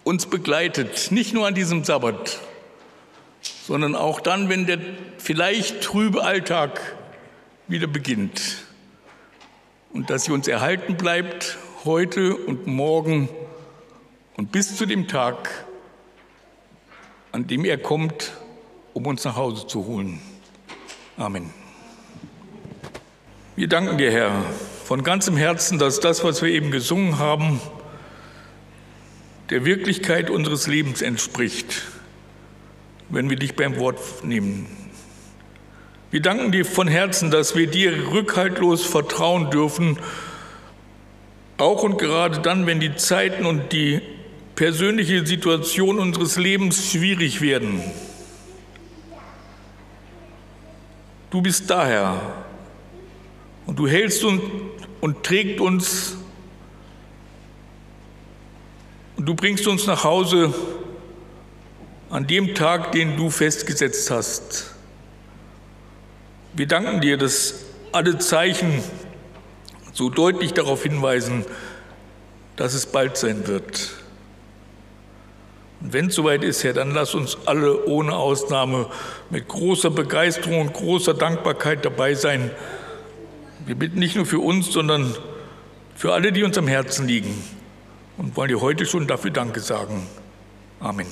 uns 0.04 0.26
begleitet, 0.26 1.12
nicht 1.12 1.34
nur 1.34 1.48
an 1.48 1.56
diesem 1.56 1.86
Sabbat, 1.86 2.40
sondern 3.66 3.96
auch 3.96 4.20
dann, 4.20 4.50
wenn 4.50 4.66
der 4.66 4.80
vielleicht 5.18 5.82
trübe 5.82 6.24
Alltag 6.24 6.82
wieder 7.68 7.88
beginnt 7.88 8.66
und 9.94 10.10
dass 10.10 10.26
sie 10.26 10.34
uns 10.34 10.48
erhalten 10.48 10.98
bleibt 10.98 11.58
heute 11.86 12.36
und 12.36 12.68
morgen 12.68 13.30
und 14.36 14.52
bis 14.52 14.76
zu 14.76 14.86
dem 14.86 15.08
Tag, 15.08 15.66
an 17.32 17.48
dem 17.48 17.66
er 17.66 17.78
kommt, 17.78 18.32
um 18.94 19.06
uns 19.06 19.24
nach 19.24 19.36
Hause 19.36 19.68
zu 19.68 19.86
holen. 19.86 20.20
Amen. 21.18 21.50
Wir 23.56 23.68
danken 23.68 23.98
dir, 23.98 24.12
Herr, 24.12 24.44
von 24.86 25.04
ganzem 25.04 25.38
Herzen, 25.38 25.80
dass 25.80 26.00
das, 26.00 26.24
was 26.24 26.42
wir 26.42 26.50
eben 26.50 26.72
gesungen 26.72 27.20
haben, 27.20 27.62
der 29.50 29.66
Wirklichkeit 29.66 30.30
unseres 30.30 30.68
Lebens 30.68 31.02
entspricht, 31.02 31.84
wenn 33.10 33.30
wir 33.30 33.38
dich 33.38 33.56
beim 33.56 33.78
Wort 33.78 34.00
nehmen. 34.24 34.66
Wir 36.10 36.22
danken 36.22 36.52
dir 36.52 36.66
von 36.66 36.88
Herzen, 36.88 37.32
dass 37.32 37.56
wir 37.56 37.68
dir 37.68 38.12
rückhaltlos 38.12 38.86
vertrauen 38.86 39.50
dürfen, 39.50 39.98
auch 41.58 41.84
und 41.84 41.98
gerade 41.98 42.40
dann, 42.40 42.66
wenn 42.66 42.80
die 42.80 42.96
Zeiten 42.96 43.46
und 43.46 43.72
die 43.72 44.02
persönliche 44.56 45.26
Situation 45.26 46.00
unseres 46.00 46.38
Lebens 46.38 46.92
schwierig 46.92 47.42
werden. 47.42 47.82
Du 51.30 51.42
bist 51.42 51.70
daher 51.70 52.22
und 53.66 53.80
du 53.80 53.88
hältst 53.88 54.24
uns 54.24 54.42
und 55.00 55.24
trägt 55.24 55.62
uns 55.62 56.18
und 59.16 59.26
du 59.26 59.34
bringst 59.34 59.68
uns 59.68 59.88
nach 59.88 60.04
Hause 60.04 60.54
an 62.10 62.28
dem 62.28 62.54
Tag, 62.54 62.92
den 62.92 63.16
du 63.16 63.30
festgesetzt 63.30 64.12
hast. 64.12 64.76
Wir 66.54 66.68
danken 66.68 67.00
dir, 67.00 67.16
dass 67.18 67.66
alle 67.94 68.18
Zeichen 68.18 68.84
so 69.94 70.10
deutlich 70.10 70.54
darauf 70.54 70.84
hinweisen, 70.84 71.46
dass 72.58 72.74
es 72.74 72.86
bald 72.86 73.16
sein 73.16 73.48
wird. 73.48 74.01
Und 75.82 75.94
wenn 75.94 76.08
es 76.08 76.16
soweit 76.16 76.44
ist, 76.44 76.64
Herr, 76.64 76.74
dann 76.74 76.92
lass 76.92 77.16
uns 77.16 77.38
alle 77.46 77.86
ohne 77.86 78.16
Ausnahme 78.16 78.88
mit 79.30 79.48
großer 79.48 79.90
Begeisterung 79.90 80.62
und 80.62 80.74
großer 80.74 81.14
Dankbarkeit 81.14 81.84
dabei 81.84 82.14
sein. 82.14 82.52
Wir 83.66 83.76
bitten 83.76 84.00
nicht 84.00 84.16
nur 84.16 84.26
für 84.26 84.40
uns, 84.40 84.72
sondern 84.72 85.16
für 85.96 86.14
alle, 86.14 86.32
die 86.32 86.44
uns 86.44 86.58
am 86.58 86.68
Herzen 86.68 87.08
liegen 87.08 87.44
und 88.18 88.36
wollen 88.38 88.50
dir 88.50 88.62
heute 88.62 88.86
schon 88.86 89.08
dafür 89.08 89.32
Danke 89.32 89.60
sagen. 89.60 90.08
Amen. 90.80 91.08